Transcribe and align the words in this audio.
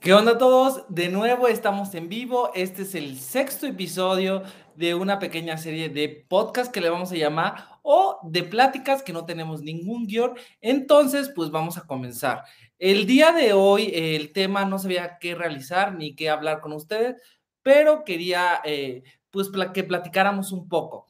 ¿Qué 0.00 0.14
onda 0.14 0.38
todos? 0.38 0.86
De 0.88 1.10
nuevo 1.10 1.46
estamos 1.46 1.94
en 1.94 2.08
vivo. 2.08 2.52
Este 2.54 2.82
es 2.82 2.94
el 2.94 3.18
sexto 3.18 3.66
episodio 3.66 4.42
de 4.74 4.94
una 4.94 5.18
pequeña 5.18 5.58
serie 5.58 5.90
de 5.90 6.24
podcast 6.26 6.72
que 6.72 6.80
le 6.80 6.88
vamos 6.88 7.12
a 7.12 7.16
llamar 7.16 7.66
o 7.82 8.18
de 8.22 8.42
pláticas 8.42 9.02
que 9.02 9.12
no 9.12 9.26
tenemos 9.26 9.60
ningún 9.60 10.06
guion. 10.06 10.38
Entonces, 10.62 11.30
pues 11.36 11.50
vamos 11.50 11.76
a 11.76 11.86
comenzar. 11.86 12.44
El 12.78 13.04
día 13.04 13.32
de 13.32 13.52
hoy 13.52 13.90
el 13.92 14.32
tema 14.32 14.64
no 14.64 14.78
sabía 14.78 15.18
qué 15.20 15.34
realizar 15.34 15.94
ni 15.94 16.14
qué 16.14 16.30
hablar 16.30 16.62
con 16.62 16.72
ustedes, 16.72 17.20
pero 17.62 18.02
quería 18.02 18.62
eh, 18.64 19.02
pues 19.28 19.50
que 19.74 19.84
platicáramos 19.84 20.50
un 20.50 20.66
poco. 20.66 21.08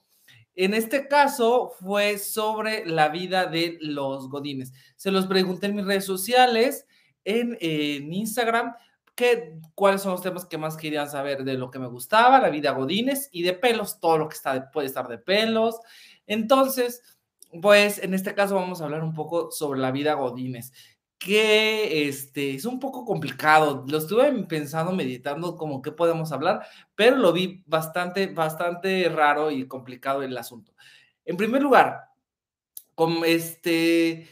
En 0.56 0.74
este 0.74 1.06
caso 1.06 1.70
fue 1.78 2.18
sobre 2.18 2.84
la 2.86 3.08
vida 3.08 3.46
de 3.46 3.78
los 3.80 4.28
godines. 4.28 4.72
Se 4.96 5.12
los 5.12 5.28
pregunté 5.28 5.68
en 5.68 5.76
mis 5.76 5.86
redes 5.86 6.06
sociales 6.06 6.88
en, 7.24 7.56
Instagram 8.12 8.74
que, 9.14 9.58
cuáles 9.74 10.02
son 10.02 10.12
los 10.12 10.22
temas 10.22 10.46
que 10.46 10.58
más 10.58 10.76
querían 10.76 11.10
saber 11.10 11.44
de 11.44 11.54
lo 11.54 11.70
que 11.70 11.78
me 11.78 11.86
gustaba, 11.86 12.40
la 12.40 12.50
vida 12.50 12.72
godines 12.72 13.28
y 13.32 13.42
de 13.42 13.52
pelos, 13.52 14.00
todo 14.00 14.18
lo 14.18 14.28
que 14.28 14.36
está, 14.36 14.70
puede 14.70 14.86
estar 14.86 15.08
de 15.08 15.18
pelos. 15.18 15.78
Entonces, 16.26 17.02
pues 17.60 17.98
en 17.98 18.14
este 18.14 18.34
caso 18.34 18.54
vamos 18.54 18.80
a 18.80 18.84
hablar 18.84 19.02
un 19.02 19.14
poco 19.14 19.50
sobre 19.50 19.80
la 19.80 19.90
vida 19.90 20.14
godines 20.14 20.72
que 21.20 22.08
este, 22.08 22.54
es 22.54 22.64
un 22.64 22.80
poco 22.80 23.04
complicado. 23.04 23.84
Lo 23.86 23.98
estuve 23.98 24.32
pensando, 24.44 24.90
meditando 24.92 25.54
como 25.54 25.82
qué 25.82 25.92
podemos 25.92 26.32
hablar, 26.32 26.66
pero 26.94 27.16
lo 27.16 27.34
vi 27.34 27.62
bastante, 27.66 28.28
bastante 28.28 29.06
raro 29.10 29.50
y 29.50 29.68
complicado 29.68 30.22
el 30.22 30.36
asunto. 30.38 30.72
En 31.26 31.36
primer 31.36 31.62
lugar, 31.62 32.06
como 32.94 33.26
este, 33.26 34.30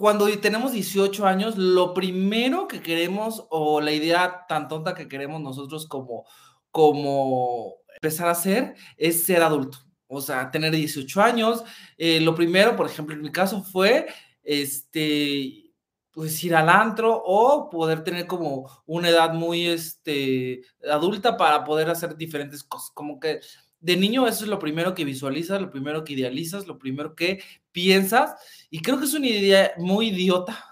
cuando 0.00 0.26
tenemos 0.38 0.72
18 0.72 1.26
años, 1.26 1.58
lo 1.58 1.92
primero 1.92 2.66
que 2.66 2.80
queremos 2.80 3.46
o 3.50 3.82
la 3.82 3.92
idea 3.92 4.46
tan 4.48 4.66
tonta 4.66 4.94
que 4.94 5.08
queremos 5.08 5.42
nosotros 5.42 5.86
como, 5.86 6.24
como 6.70 7.74
empezar 7.96 8.28
a 8.28 8.32
hacer 8.32 8.74
es 8.96 9.22
ser 9.24 9.42
adulto. 9.42 9.78
O 10.06 10.22
sea, 10.22 10.50
tener 10.50 10.72
18 10.72 11.20
años. 11.20 11.64
Eh, 11.98 12.18
lo 12.20 12.34
primero, 12.34 12.76
por 12.76 12.86
ejemplo, 12.86 13.14
en 13.14 13.20
mi 13.20 13.30
caso 13.30 13.62
fue, 13.62 14.06
este, 14.42 15.74
pues 16.10 16.42
ir 16.42 16.54
al 16.54 16.70
antro 16.70 17.22
o 17.22 17.68
poder 17.68 18.02
tener 18.02 18.26
como 18.26 18.70
una 18.86 19.10
edad 19.10 19.34
muy, 19.34 19.66
este, 19.66 20.62
adulta 20.90 21.36
para 21.36 21.62
poder 21.62 21.90
hacer 21.90 22.16
diferentes 22.16 22.64
cosas. 22.64 22.90
Como 22.94 23.20
que 23.20 23.40
de 23.80 23.96
niño 23.96 24.26
eso 24.26 24.44
es 24.44 24.50
lo 24.50 24.58
primero 24.58 24.94
que 24.94 25.04
visualizas, 25.04 25.60
lo 25.60 25.70
primero 25.70 26.04
que 26.04 26.12
idealizas, 26.12 26.66
lo 26.66 26.78
primero 26.78 27.14
que 27.14 27.42
piensas. 27.72 28.34
Y 28.70 28.82
creo 28.82 28.98
que 28.98 29.06
es 29.06 29.14
una 29.14 29.26
idea 29.26 29.72
muy 29.78 30.08
idiota 30.08 30.64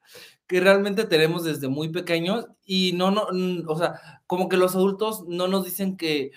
que 0.46 0.60
realmente 0.60 1.04
tenemos 1.04 1.44
desde 1.44 1.68
muy 1.68 1.88
pequeños 1.90 2.46
y 2.64 2.92
no, 2.92 3.10
no, 3.10 3.26
o 3.68 3.78
sea, 3.78 4.20
como 4.26 4.48
que 4.48 4.56
los 4.56 4.74
adultos 4.74 5.24
no 5.28 5.48
nos 5.48 5.64
dicen 5.64 5.96
que, 5.96 6.32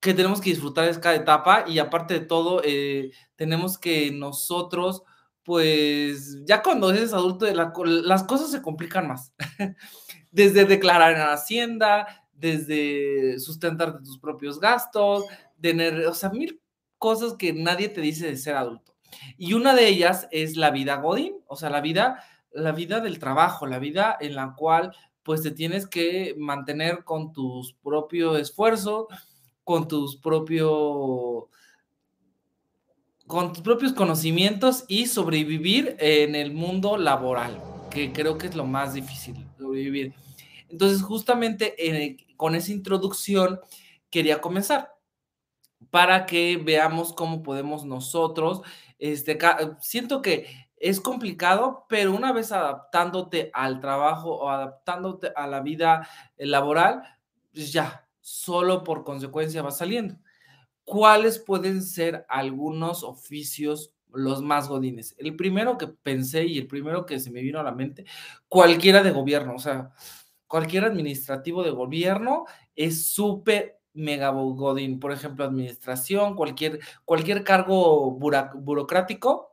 que 0.00 0.14
tenemos 0.14 0.40
que 0.40 0.50
disfrutar 0.50 0.92
de 0.92 1.00
cada 1.00 1.14
etapa 1.14 1.64
y 1.66 1.78
aparte 1.78 2.14
de 2.14 2.26
todo, 2.26 2.60
eh, 2.64 3.10
tenemos 3.36 3.78
que 3.78 4.10
nosotros, 4.10 5.02
pues 5.42 6.44
ya 6.44 6.62
cuando 6.62 6.90
eres 6.90 7.12
adulto, 7.12 7.46
las 7.46 8.24
cosas 8.24 8.50
se 8.50 8.62
complican 8.62 9.08
más. 9.08 9.32
desde 10.32 10.64
declarar 10.64 11.12
en 11.12 11.18
la 11.20 11.34
hacienda, 11.34 12.06
desde 12.32 13.38
sustentar 13.38 14.02
tus 14.02 14.18
propios 14.18 14.58
gastos, 14.58 15.24
tener, 15.62 16.06
o 16.06 16.14
sea, 16.14 16.28
mil 16.30 16.60
cosas 16.98 17.34
que 17.34 17.54
nadie 17.54 17.88
te 17.88 18.02
dice 18.02 18.26
de 18.26 18.36
ser 18.36 18.56
adulto. 18.56 18.94
Y 19.38 19.54
una 19.54 19.74
de 19.74 19.88
ellas 19.88 20.28
es 20.30 20.56
la 20.56 20.70
vida 20.70 20.96
Godín, 20.96 21.36
o 21.46 21.56
sea, 21.56 21.70
la 21.70 21.80
vida, 21.80 22.22
la 22.52 22.72
vida 22.72 23.00
del 23.00 23.18
trabajo, 23.18 23.66
la 23.66 23.78
vida 23.78 24.16
en 24.20 24.34
la 24.34 24.54
cual 24.56 24.94
pues 25.22 25.42
te 25.42 25.52
tienes 25.52 25.86
que 25.86 26.34
mantener 26.36 27.04
con 27.04 27.32
tus 27.32 27.74
propios 27.74 28.38
esfuerzos, 28.38 29.06
con 29.64 29.86
tus 29.88 30.16
propios 30.16 31.44
con 33.26 33.52
tus 33.52 33.62
propios 33.62 33.92
conocimientos 33.92 34.84
y 34.88 35.06
sobrevivir 35.06 35.96
en 36.00 36.34
el 36.34 36.52
mundo 36.52 36.98
laboral, 36.98 37.62
que 37.90 38.12
creo 38.12 38.36
que 38.36 38.48
es 38.48 38.54
lo 38.54 38.66
más 38.66 38.92
difícil, 38.92 39.46
sobrevivir. 39.56 40.12
Entonces, 40.68 41.00
justamente 41.02 41.74
eh, 41.78 42.16
con 42.36 42.54
esa 42.54 42.72
introducción 42.72 43.58
quería 44.10 44.40
comenzar 44.40 44.91
para 45.90 46.26
que 46.26 46.60
veamos 46.62 47.12
cómo 47.12 47.42
podemos 47.42 47.84
nosotros, 47.84 48.62
este, 48.98 49.38
siento 49.80 50.22
que 50.22 50.46
es 50.76 51.00
complicado, 51.00 51.86
pero 51.88 52.12
una 52.12 52.32
vez 52.32 52.50
adaptándote 52.50 53.50
al 53.54 53.80
trabajo 53.80 54.34
o 54.34 54.50
adaptándote 54.50 55.32
a 55.36 55.46
la 55.46 55.60
vida 55.60 56.08
eh, 56.36 56.46
laboral, 56.46 57.02
pues 57.52 57.72
ya, 57.72 58.08
solo 58.20 58.82
por 58.82 59.04
consecuencia 59.04 59.62
va 59.62 59.70
saliendo. 59.70 60.16
¿Cuáles 60.84 61.38
pueden 61.38 61.82
ser 61.82 62.26
algunos 62.28 63.04
oficios 63.04 63.94
los 64.12 64.42
más 64.42 64.68
godines? 64.68 65.14
El 65.18 65.36
primero 65.36 65.78
que 65.78 65.86
pensé 65.86 66.46
y 66.46 66.58
el 66.58 66.66
primero 66.66 67.06
que 67.06 67.20
se 67.20 67.30
me 67.30 67.42
vino 67.42 67.60
a 67.60 67.64
la 67.64 67.72
mente, 67.72 68.04
cualquiera 68.48 69.04
de 69.04 69.12
gobierno, 69.12 69.54
o 69.54 69.60
sea, 69.60 69.92
cualquier 70.48 70.84
administrativo 70.84 71.62
de 71.62 71.70
gobierno 71.70 72.44
es 72.74 73.06
súper 73.06 73.81
mega 73.94 74.30
godín, 74.30 75.00
por 75.00 75.12
ejemplo, 75.12 75.44
administración, 75.44 76.34
cualquier, 76.36 76.80
cualquier 77.04 77.44
cargo 77.44 78.10
burocrático, 78.12 79.52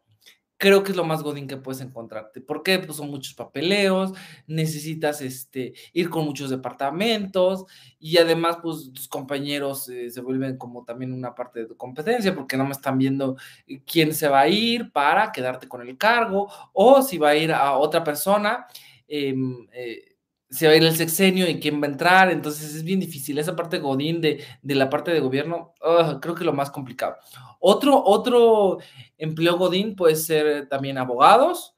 creo 0.59 0.83
que 0.83 0.91
es 0.91 0.97
lo 0.97 1.05
más 1.05 1.23
godín 1.23 1.47
que 1.47 1.57
puedes 1.57 1.81
encontrarte. 1.81 2.41
porque 2.41 2.79
Pues 2.79 2.97
son 2.97 3.09
muchos 3.09 3.33
papeleos, 3.33 4.13
necesitas 4.45 5.21
este, 5.21 5.73
ir 5.93 6.09
con 6.09 6.25
muchos 6.25 6.49
departamentos 6.49 7.65
y 7.97 8.17
además 8.17 8.57
pues 8.61 8.91
tus 8.93 9.07
compañeros 9.07 9.87
eh, 9.89 10.09
se 10.11 10.21
vuelven 10.21 10.57
como 10.57 10.83
también 10.83 11.13
una 11.13 11.33
parte 11.33 11.61
de 11.61 11.67
tu 11.67 11.77
competencia 11.77 12.35
porque 12.35 12.57
no 12.57 12.65
me 12.65 12.73
están 12.73 12.97
viendo 12.97 13.37
eh, 13.67 13.81
quién 13.85 14.13
se 14.13 14.27
va 14.27 14.41
a 14.41 14.49
ir 14.49 14.91
para 14.91 15.31
quedarte 15.31 15.67
con 15.69 15.81
el 15.81 15.97
cargo 15.97 16.51
o 16.73 17.01
si 17.01 17.17
va 17.17 17.29
a 17.29 17.35
ir 17.37 17.53
a 17.53 17.77
otra 17.77 18.03
persona. 18.03 18.67
Em, 19.07 19.67
eh, 19.71 20.17
se 20.49 20.67
va 20.67 20.73
a 20.73 20.75
ir 20.75 20.83
el 20.83 20.95
sexenio 20.95 21.47
y 21.47 21.59
quién 21.59 21.81
va 21.81 21.87
a 21.87 21.91
entrar, 21.91 22.31
entonces 22.31 22.75
es 22.75 22.83
bien 22.83 22.99
difícil. 22.99 23.37
Esa 23.37 23.55
parte 23.55 23.79
Godín 23.79 24.19
de, 24.21 24.43
la 24.63 24.89
parte 24.89 25.11
de 25.11 25.19
gobierno, 25.19 25.73
creo 26.21 26.35
que 26.35 26.43
lo 26.43 26.53
más 26.53 26.71
complicado. 26.71 27.17
Otro, 27.59 28.03
otro 28.03 28.79
empleo 29.17 29.57
Godín 29.57 29.95
puede 29.95 30.15
ser 30.15 30.67
también 30.67 30.97
abogados, 30.97 31.75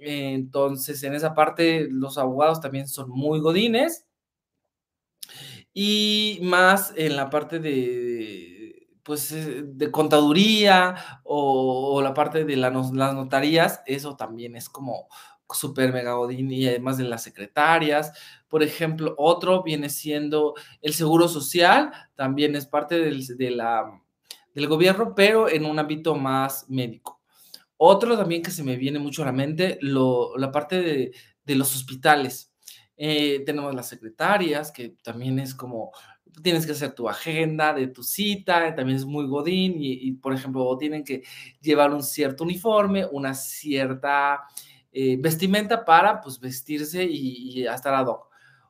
entonces 0.00 1.02
en 1.04 1.14
esa 1.14 1.34
parte 1.34 1.88
los 1.90 2.18
abogados 2.18 2.60
también 2.60 2.88
son 2.88 3.10
muy 3.10 3.40
Godines. 3.40 4.06
Y 5.74 6.38
más 6.42 6.92
en 6.96 7.16
la 7.16 7.30
parte 7.30 7.58
de, 7.58 8.88
pues, 9.02 9.32
eh, 9.32 9.62
de 9.64 9.90
contaduría 9.90 10.96
o, 11.24 12.00
la 12.02 12.12
parte 12.14 12.44
de 12.44 12.56
las 12.56 12.92
notarías, 12.92 13.80
eso 13.86 14.16
también 14.16 14.54
es 14.56 14.68
como 14.68 15.08
super 15.54 15.92
mega 15.92 16.14
godín 16.14 16.50
y 16.50 16.66
además 16.66 16.98
de 16.98 17.04
las 17.04 17.22
secretarias. 17.22 18.12
Por 18.48 18.62
ejemplo, 18.62 19.14
otro 19.18 19.62
viene 19.62 19.88
siendo 19.88 20.54
el 20.80 20.94
seguro 20.94 21.28
social, 21.28 21.92
también 22.14 22.54
es 22.56 22.66
parte 22.66 22.98
del, 22.98 23.26
del 23.26 24.68
gobierno, 24.68 25.14
pero 25.14 25.48
en 25.48 25.64
un 25.64 25.78
ámbito 25.78 26.14
más 26.14 26.66
médico. 26.68 27.20
Otro 27.76 28.16
también 28.16 28.42
que 28.42 28.50
se 28.50 28.62
me 28.62 28.76
viene 28.76 28.98
mucho 28.98 29.22
a 29.22 29.26
la 29.26 29.32
mente, 29.32 29.78
lo, 29.80 30.36
la 30.36 30.52
parte 30.52 30.80
de, 30.80 31.12
de 31.44 31.54
los 31.54 31.74
hospitales. 31.74 32.52
Eh, 32.96 33.42
tenemos 33.44 33.74
las 33.74 33.88
secretarias, 33.88 34.70
que 34.70 34.90
también 35.02 35.38
es 35.40 35.54
como, 35.54 35.90
tienes 36.42 36.64
que 36.64 36.72
hacer 36.72 36.94
tu 36.94 37.08
agenda 37.08 37.74
de 37.74 37.88
tu 37.88 38.02
cita, 38.02 38.74
también 38.74 38.96
es 38.96 39.04
muy 39.04 39.26
godín 39.26 39.82
y, 39.82 39.94
y 39.94 40.12
por 40.12 40.32
ejemplo, 40.32 40.76
tienen 40.78 41.02
que 41.02 41.22
llevar 41.60 41.92
un 41.92 42.02
cierto 42.02 42.44
uniforme, 42.44 43.06
una 43.06 43.34
cierta 43.34 44.42
eh, 44.92 45.16
vestimenta 45.18 45.84
para 45.84 46.20
pues 46.20 46.38
vestirse 46.38 47.04
y, 47.04 47.66
hasta 47.66 47.90
la 47.90 48.00
ad 48.00 48.08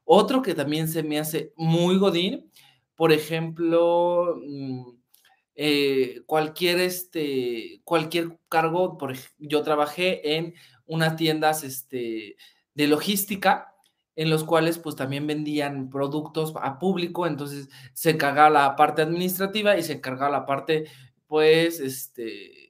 Otro 0.04 0.40
que 0.40 0.54
también 0.54 0.86
se 0.88 1.02
me 1.02 1.18
hace 1.18 1.52
muy 1.56 1.98
godín, 1.98 2.50
por 2.94 3.12
ejemplo, 3.12 4.38
mm, 4.46 4.90
eh, 5.56 6.22
cualquier, 6.26 6.80
este, 6.80 7.80
cualquier 7.84 8.38
cargo, 8.48 8.98
por, 8.98 9.16
yo 9.38 9.62
trabajé 9.62 10.36
en 10.36 10.54
unas 10.86 11.16
tiendas 11.16 11.64
este, 11.64 12.36
de 12.74 12.86
logística, 12.86 13.74
en 14.14 14.30
los 14.30 14.44
cuales 14.44 14.78
pues 14.78 14.94
también 14.94 15.26
vendían 15.26 15.90
productos 15.90 16.52
a 16.60 16.78
público, 16.78 17.26
entonces 17.26 17.68
se 17.94 18.10
encargaba 18.10 18.50
la 18.50 18.76
parte 18.76 19.02
administrativa 19.02 19.76
y 19.76 19.82
se 19.82 19.94
encargaba 19.94 20.30
la 20.30 20.46
parte 20.46 20.84
pues 21.26 21.80
este 21.80 22.61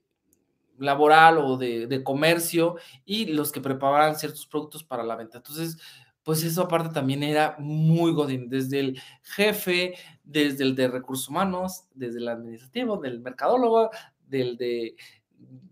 laboral 0.78 1.38
o 1.38 1.56
de, 1.56 2.02
comercio 2.02 2.76
y 3.04 3.26
los 3.26 3.52
que 3.52 3.60
preparaban 3.60 4.16
ciertos 4.16 4.46
productos 4.46 4.84
para 4.84 5.02
la 5.02 5.16
venta. 5.16 5.38
Entonces, 5.38 5.78
pues 6.22 6.42
eso 6.44 6.62
aparte 6.62 6.94
también 6.94 7.22
era 7.22 7.56
muy 7.58 8.12
godín, 8.12 8.48
desde 8.48 8.80
el 8.80 9.02
jefe, 9.22 9.94
desde 10.22 10.64
el 10.64 10.74
de 10.74 10.88
recursos 10.88 11.28
humanos, 11.28 11.84
desde 11.94 12.18
el 12.18 12.28
administrativo, 12.28 12.96
del 12.96 13.20
mercadólogo, 13.20 13.90
del 14.26 14.56
de, 14.56 14.94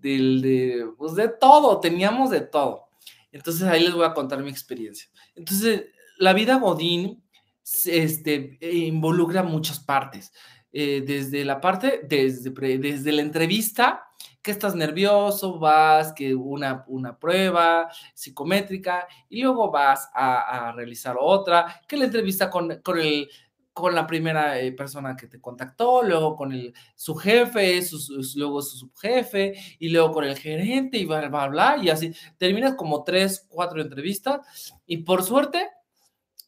del 0.00 0.43
de, 0.43 0.87
pues 0.99 1.14
de 1.14 1.29
todo, 1.29 1.79
teníamos 1.81 2.31
de 2.31 2.41
todo. 2.41 2.88
Entonces 3.32 3.62
ahí 3.62 3.82
les 3.82 3.94
voy 3.94 4.05
a 4.05 4.14
contar 4.14 4.43
mi 4.43 4.50
experiencia. 4.50 5.08
Entonces, 5.37 5.87
la 6.19 6.32
vida 6.32 6.56
Godín 6.56 7.23
este, 7.85 8.58
involucra 8.61 9.43
muchas 9.43 9.79
partes. 9.79 10.32
Eh, 10.73 11.03
desde 11.05 11.44
la 11.44 11.61
parte, 11.61 12.00
desde, 12.08 12.50
desde 12.79 13.12
la 13.12 13.23
entrevista, 13.23 14.05
que 14.43 14.51
estás 14.51 14.75
nervioso, 14.75 15.59
vas, 15.59 16.13
que 16.13 16.35
una, 16.35 16.85
una 16.89 17.19
prueba 17.19 17.91
psicométrica 18.15 19.07
y 19.29 19.43
luego 19.43 19.71
vas 19.71 20.09
a, 20.15 20.73
realizar 20.75 21.17
otra, 21.19 21.83
que 21.87 21.97
la 21.97 22.05
entrevista 22.07 22.49
con, 22.49 22.81
con, 22.83 22.99
el, 22.99 23.29
con 23.73 23.95
la 23.95 24.07
primera 24.07 24.59
eh, 24.59 24.73
persona 24.73 25.17
que 25.17 25.27
te 25.27 25.41
contactó, 25.41 26.03
luego 26.03 26.37
con 26.37 26.53
el, 26.53 26.73
su 26.95 27.15
jefe, 27.15 27.81
luego 28.37 28.63
su 28.63 28.79
subjefe 28.79 29.55
y 29.79 29.91
luego 29.91 30.13
con 30.13 30.25
el 30.25 30.37
gerente 30.37 30.99
y 30.99 31.05
bla, 31.05 31.29
bla, 31.29 31.49
bla, 31.49 31.77
y 31.83 31.91
así 31.91 32.13
terminas 32.39 32.75
como 32.75 33.05
tres, 33.05 33.47
cuatro 33.49 33.81
entrevistas 33.83 34.41
y 34.87 34.99
por 34.99 35.23
suerte, 35.23 35.69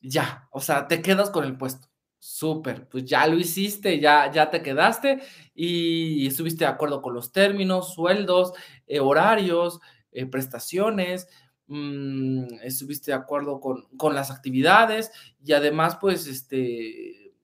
ya, 0.00 0.48
o 0.50 0.60
sea, 0.60 0.88
te 0.88 1.02
quedas 1.02 1.30
con 1.30 1.44
el 1.44 1.56
puesto. 1.56 1.91
Súper, 2.24 2.88
pues 2.88 3.04
ya 3.04 3.26
lo 3.26 3.36
hiciste, 3.36 3.98
ya, 3.98 4.30
ya 4.30 4.48
te 4.48 4.62
quedaste 4.62 5.20
y 5.56 6.24
estuviste 6.28 6.64
de 6.64 6.70
acuerdo 6.70 7.02
con 7.02 7.14
los 7.14 7.32
términos, 7.32 7.94
sueldos, 7.94 8.52
eh, 8.86 9.00
horarios, 9.00 9.80
eh, 10.12 10.26
prestaciones, 10.26 11.26
mm, 11.66 12.44
estuviste 12.62 13.10
de 13.10 13.16
acuerdo 13.16 13.58
con, 13.58 13.88
con, 13.96 14.14
las 14.14 14.30
actividades 14.30 15.10
y 15.44 15.52
además, 15.52 15.98
pues, 16.00 16.28
este, 16.28 17.34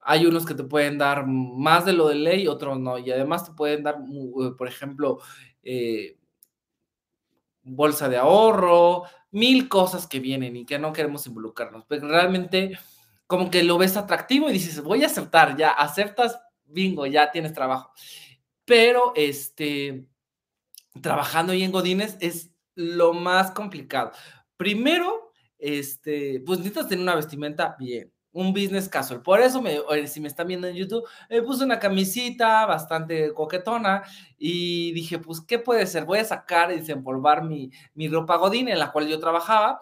hay 0.00 0.26
unos 0.26 0.46
que 0.46 0.54
te 0.54 0.62
pueden 0.62 0.96
dar 0.96 1.26
más 1.26 1.84
de 1.84 1.92
lo 1.92 2.06
de 2.06 2.14
ley, 2.14 2.46
otros 2.46 2.78
no, 2.78 2.98
y 2.98 3.10
además 3.10 3.46
te 3.46 3.52
pueden 3.52 3.82
dar, 3.82 3.96
eh, 3.96 4.50
por 4.56 4.68
ejemplo, 4.68 5.18
bolsa 7.64 8.08
de 8.08 8.16
ahorro, 8.16 9.02
mil 9.32 9.68
cosas 9.68 10.06
que 10.06 10.20
vienen 10.20 10.54
y 10.56 10.64
que 10.64 10.78
no 10.78 10.92
queremos 10.92 11.26
involucrarnos, 11.26 11.84
pero 11.88 12.06
realmente 12.06 12.78
como 13.30 13.48
que 13.48 13.62
lo 13.62 13.78
ves 13.78 13.96
atractivo 13.96 14.50
y 14.50 14.54
dices, 14.54 14.82
voy 14.82 15.04
a 15.04 15.06
aceptar, 15.06 15.56
ya 15.56 15.70
aceptas, 15.70 16.36
bingo, 16.64 17.06
ya 17.06 17.30
tienes 17.30 17.52
trabajo. 17.52 17.92
Pero 18.64 19.12
este, 19.14 20.04
trabajando 21.00 21.52
ahí 21.52 21.62
en 21.62 21.70
Godines 21.70 22.16
es 22.20 22.50
lo 22.74 23.12
más 23.12 23.52
complicado. 23.52 24.10
Primero, 24.56 25.30
este, 25.58 26.42
pues 26.44 26.58
necesitas 26.58 26.88
tener 26.88 27.04
una 27.04 27.14
vestimenta 27.14 27.76
bien, 27.78 28.12
un 28.32 28.52
business 28.52 28.88
casual. 28.88 29.22
Por 29.22 29.40
eso, 29.40 29.62
me, 29.62 29.78
si 30.08 30.20
me 30.20 30.26
están 30.26 30.48
viendo 30.48 30.66
en 30.66 30.74
YouTube, 30.74 31.06
me 31.28 31.40
puse 31.40 31.62
una 31.62 31.78
camisita 31.78 32.66
bastante 32.66 33.32
coquetona 33.32 34.02
y 34.38 34.90
dije, 34.90 35.20
pues, 35.20 35.40
¿qué 35.40 35.60
puede 35.60 35.86
ser? 35.86 36.04
Voy 36.04 36.18
a 36.18 36.24
sacar 36.24 36.72
y 36.72 36.80
desempolvar 36.80 37.44
mi, 37.44 37.70
mi 37.94 38.08
ropa 38.08 38.38
Godín 38.38 38.66
en 38.66 38.80
la 38.80 38.90
cual 38.90 39.06
yo 39.06 39.20
trabajaba 39.20 39.80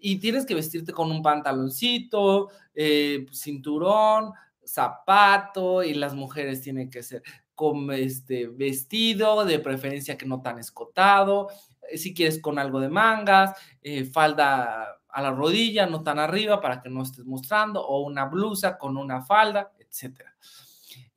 y 0.00 0.18
tienes 0.18 0.46
que 0.46 0.54
vestirte 0.54 0.92
con 0.92 1.10
un 1.10 1.22
pantaloncito, 1.22 2.48
eh, 2.74 3.26
cinturón, 3.32 4.32
zapato, 4.64 5.82
y 5.82 5.94
las 5.94 6.14
mujeres 6.14 6.62
tienen 6.62 6.90
que 6.90 7.02
ser 7.02 7.22
con 7.54 7.92
este 7.92 8.46
vestido, 8.46 9.44
de 9.44 9.58
preferencia 9.58 10.16
que 10.16 10.26
no 10.26 10.40
tan 10.40 10.58
escotado, 10.58 11.48
eh, 11.90 11.98
si 11.98 12.14
quieres 12.14 12.40
con 12.40 12.58
algo 12.58 12.80
de 12.80 12.88
mangas, 12.88 13.54
eh, 13.82 14.04
falda 14.04 15.00
a 15.08 15.22
la 15.22 15.30
rodilla, 15.30 15.86
no 15.86 16.02
tan 16.02 16.18
arriba 16.18 16.60
para 16.60 16.80
que 16.80 16.88
no 16.88 17.02
estés 17.02 17.26
mostrando, 17.26 17.86
o 17.86 18.00
una 18.00 18.24
blusa 18.24 18.78
con 18.78 18.96
una 18.96 19.22
falda, 19.22 19.72
etcétera. 19.78 20.34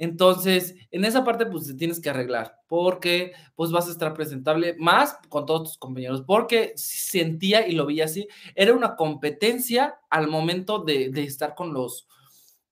Entonces, 0.04 0.76
en 0.92 1.06
esa 1.06 1.24
parte, 1.24 1.46
pues 1.46 1.66
te 1.66 1.76
tienes 1.76 2.02
que 2.02 2.10
arreglar, 2.10 2.60
porque 2.68 3.32
pues 3.56 3.72
vas 3.72 3.88
a 3.88 3.92
estar 3.92 4.14
presentable 4.14 4.76
más 4.78 5.18
con 5.30 5.46
todos 5.46 5.64
tus 5.64 5.78
compañeros, 5.78 6.24
porque 6.28 6.74
sentía 6.76 7.66
y 7.66 7.72
lo 7.72 7.86
vi 7.86 8.02
así, 8.02 8.28
era 8.54 8.74
una 8.74 8.98
competencia 8.98 9.96
al 10.10 10.28
momento 10.28 10.80
de, 10.80 11.06
estar 11.24 11.56
con 11.56 11.74
los, 11.74 12.10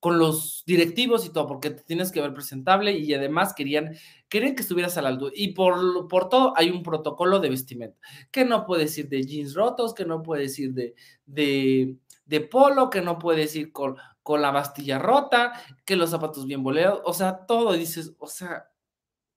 con 0.01 0.19
los 0.19 0.63
directivos 0.65 1.25
y 1.25 1.29
todo, 1.29 1.47
porque 1.47 1.69
te 1.69 1.83
tienes 1.83 2.11
que 2.11 2.19
ver 2.19 2.33
presentable 2.33 2.91
y 2.97 3.13
además 3.13 3.53
querían, 3.53 3.95
querían 4.27 4.53
que 4.53 4.63
estuvieras 4.63 4.97
al 4.97 5.05
alto. 5.05 5.31
Y 5.33 5.53
por, 5.53 6.09
por 6.09 6.27
todo 6.27 6.51
hay 6.57 6.69
un 6.69 6.83
protocolo 6.83 7.39
de 7.39 7.49
vestimenta, 7.49 7.97
que 8.29 8.43
no 8.43 8.65
puedes 8.65 8.97
ir 8.97 9.07
de 9.07 9.23
jeans 9.23 9.53
rotos, 9.53 9.93
que 9.93 10.03
no 10.03 10.21
puedes 10.21 10.59
ir 10.59 10.73
de, 10.73 10.95
de, 11.25 11.95
de 12.25 12.41
polo, 12.41 12.89
que 12.89 12.99
no 12.99 13.17
puedes 13.19 13.55
ir 13.55 13.71
con, 13.71 13.95
con 14.23 14.41
la 14.41 14.51
bastilla 14.51 14.99
rota, 14.99 15.53
que 15.85 15.95
los 15.95 16.11
zapatos 16.11 16.45
bien 16.45 16.63
boleados, 16.63 17.01
o 17.05 17.13
sea, 17.13 17.45
todo 17.45 17.73
dices, 17.73 18.13
o 18.19 18.27
sea, 18.27 18.71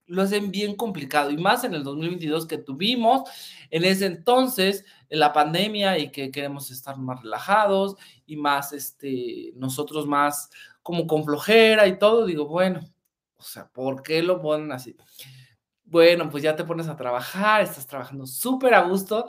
lo 0.06 0.22
hacen 0.22 0.50
bien 0.50 0.76
complicado 0.76 1.30
y 1.30 1.36
más 1.36 1.64
en 1.64 1.74
el 1.74 1.82
2022 1.82 2.46
que 2.46 2.58
tuvimos 2.58 3.28
en 3.70 3.84
ese 3.84 4.06
entonces 4.06 4.84
la 5.08 5.32
pandemia 5.32 5.98
y 5.98 6.10
que 6.10 6.30
queremos 6.30 6.70
estar 6.70 6.98
más 6.98 7.22
relajados 7.22 7.96
y 8.26 8.36
más 8.36 8.72
este 8.72 9.52
nosotros 9.54 10.06
más 10.06 10.50
como 10.82 11.06
con 11.06 11.24
flojera 11.24 11.86
y 11.86 11.98
todo, 11.98 12.26
digo, 12.26 12.46
bueno, 12.46 12.80
o 13.36 13.42
sea, 13.42 13.68
¿por 13.68 14.02
qué 14.02 14.22
lo 14.22 14.42
ponen 14.42 14.72
así? 14.72 14.94
Bueno, 15.84 16.28
pues 16.28 16.42
ya 16.42 16.54
te 16.54 16.64
pones 16.64 16.88
a 16.88 16.96
trabajar, 16.96 17.62
estás 17.62 17.86
trabajando 17.86 18.26
súper 18.26 18.74
a 18.74 18.82
gusto 18.82 19.26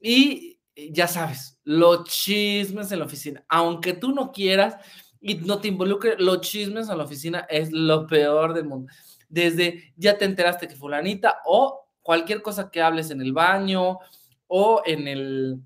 y 0.00 0.53
ya 0.76 1.06
sabes, 1.06 1.58
los 1.64 2.04
chismes 2.04 2.90
en 2.92 2.98
la 2.98 3.04
oficina, 3.04 3.44
aunque 3.48 3.92
tú 3.92 4.12
no 4.12 4.32
quieras 4.32 4.76
y 5.20 5.36
no 5.36 5.60
te 5.60 5.68
involucre, 5.68 6.16
los 6.18 6.40
chismes 6.40 6.88
en 6.88 6.98
la 6.98 7.04
oficina 7.04 7.46
es 7.48 7.72
lo 7.72 8.06
peor 8.06 8.54
del 8.54 8.66
mundo. 8.66 8.92
Desde 9.28 9.92
ya 9.96 10.18
te 10.18 10.24
enteraste 10.24 10.68
que 10.68 10.76
fulanita 10.76 11.38
o 11.46 11.88
cualquier 12.02 12.42
cosa 12.42 12.70
que 12.70 12.82
hables 12.82 13.10
en 13.10 13.20
el 13.20 13.32
baño 13.32 13.98
o 14.46 14.82
en 14.84 15.08
el 15.08 15.60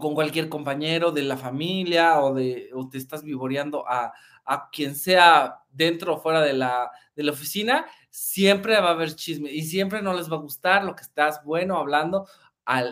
con 0.00 0.14
cualquier 0.14 0.48
compañero 0.48 1.12
de 1.12 1.22
la 1.22 1.36
familia 1.36 2.22
o 2.22 2.32
de 2.32 2.70
o 2.74 2.88
te 2.88 2.96
estás 2.96 3.22
vivoreando 3.22 3.86
a, 3.86 4.12
a 4.44 4.70
quien 4.70 4.96
sea 4.96 5.58
dentro 5.70 6.14
o 6.14 6.20
fuera 6.20 6.40
de 6.40 6.54
la, 6.54 6.90
de 7.14 7.22
la 7.22 7.32
oficina, 7.32 7.86
siempre 8.10 8.80
va 8.80 8.88
a 8.88 8.92
haber 8.92 9.14
chisme 9.14 9.50
y 9.50 9.62
siempre 9.62 10.02
no 10.02 10.14
les 10.14 10.30
va 10.30 10.36
a 10.36 10.40
gustar 10.40 10.84
lo 10.84 10.94
que 10.94 11.02
estás 11.02 11.42
bueno 11.44 11.76
hablando 11.76 12.26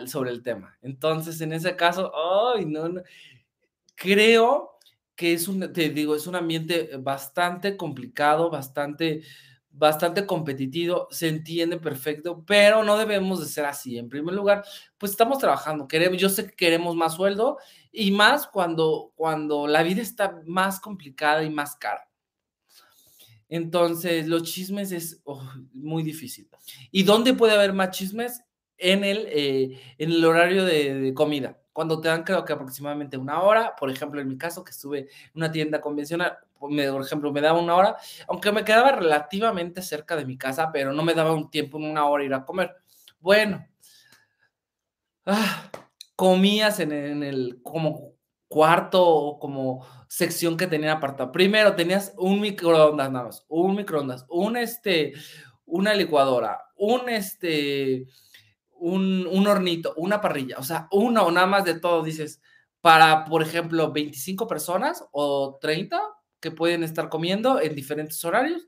sobre 0.07 0.31
el 0.31 0.43
tema. 0.43 0.77
Entonces, 0.81 1.39
en 1.41 1.53
ese 1.53 1.75
caso, 1.75 2.11
ay, 2.55 2.65
no, 2.65 3.01
creo 3.95 4.77
que 5.15 5.33
es 5.33 5.47
un, 5.47 5.71
te 5.71 5.89
digo, 5.89 6.15
es 6.15 6.27
un 6.27 6.35
ambiente 6.35 6.89
bastante 6.97 7.77
complicado, 7.77 8.49
bastante, 8.49 9.21
bastante 9.69 10.25
competitivo, 10.25 11.07
se 11.11 11.27
entiende 11.27 11.77
perfecto, 11.77 12.43
pero 12.45 12.83
no 12.83 12.97
debemos 12.97 13.39
de 13.39 13.45
ser 13.45 13.65
así. 13.65 13.97
En 13.97 14.09
primer 14.09 14.33
lugar, 14.33 14.63
pues 14.97 15.11
estamos 15.11 15.37
trabajando, 15.37 15.87
queremos, 15.87 16.19
yo 16.19 16.29
sé 16.29 16.47
que 16.47 16.55
queremos 16.55 16.95
más 16.95 17.15
sueldo 17.15 17.57
y 17.91 18.11
más 18.11 18.47
cuando, 18.47 19.11
cuando 19.15 19.67
la 19.67 19.83
vida 19.83 20.01
está 20.01 20.41
más 20.45 20.79
complicada 20.79 21.43
y 21.43 21.49
más 21.49 21.75
cara. 21.75 22.07
Entonces, 23.47 24.27
los 24.27 24.43
chismes 24.43 24.91
es 24.93 25.21
oh, 25.25 25.43
muy 25.73 26.03
difícil. 26.03 26.47
¿Y 26.89 27.03
dónde 27.03 27.33
puede 27.33 27.53
haber 27.53 27.73
más 27.73 27.91
chismes? 27.91 28.41
En 28.81 29.03
el, 29.03 29.27
eh, 29.29 29.79
en 29.97 30.11
el 30.11 30.25
horario 30.25 30.65
de, 30.65 31.13
comida. 31.13 31.57
Cuando 31.71 32.01
te 32.01 32.09
dan, 32.09 32.23
creo 32.23 32.43
que 32.43 32.51
aproximadamente 32.51 33.15
una 33.15 33.41
hora, 33.41 33.75
por 33.79 33.89
ejemplo, 33.89 34.19
en 34.19 34.27
mi 34.27 34.37
caso, 34.37 34.63
que 34.63 34.71
estuve 34.71 34.99
en 34.99 35.07
una 35.35 35.51
tienda 35.51 35.79
convencional, 35.79 36.37
por 36.59 36.71
ejemplo, 36.71 37.31
me 37.31 37.41
daba 37.41 37.59
una 37.59 37.75
hora, 37.75 37.95
aunque 38.27 38.51
me 38.51 38.65
quedaba 38.65 38.91
relativamente 38.91 39.81
cerca 39.81 40.15
de 40.15 40.25
mi 40.25 40.37
casa, 40.37 40.71
pero 40.73 40.91
no 40.91 41.03
me 41.03 41.13
daba 41.13 41.31
un 41.33 41.49
tiempo 41.49 41.77
en 41.77 41.85
una 41.85 42.05
hora 42.05 42.25
ir 42.25 42.33
a 42.33 42.43
comer. 42.43 42.75
Bueno, 43.19 43.65
ah, 45.25 45.69
comías 46.15 46.79
en, 46.79 46.91
en, 46.91 47.23
el 47.23 47.61
como 47.63 48.15
cuarto 48.47 49.07
o 49.07 49.39
como 49.39 49.85
sección 50.07 50.57
que 50.57 50.67
tenía 50.67 50.93
apartado. 50.93 51.31
Primero 51.31 51.75
tenías 51.75 52.13
un 52.17 52.41
microondas 52.41 53.11
nada 53.11 53.25
más, 53.25 53.45
un 53.47 53.75
microondas, 53.75 54.25
un 54.27 54.57
este, 54.57 55.13
una 55.65 55.93
licuadora, 55.93 56.59
un 56.75 57.07
este, 57.09 58.07
un, 58.81 59.47
hornito, 59.47 59.93
una 59.95 60.21
parrilla, 60.21 60.57
o 60.57 60.63
sea, 60.63 60.87
uno 60.91 61.23
o 61.25 61.31
nada 61.31 61.47
más 61.47 61.63
de 61.65 61.79
todo, 61.79 62.03
dices, 62.03 62.41
para, 62.81 63.25
por 63.25 63.43
ejemplo, 63.43 63.91
25 63.91 64.47
personas 64.47 65.05
o 65.11 65.59
30 65.61 66.01
que 66.39 66.51
pueden 66.51 66.83
estar 66.83 67.07
comiendo 67.09 67.61
en 67.61 67.75
diferentes 67.75 68.23
horarios. 68.25 68.67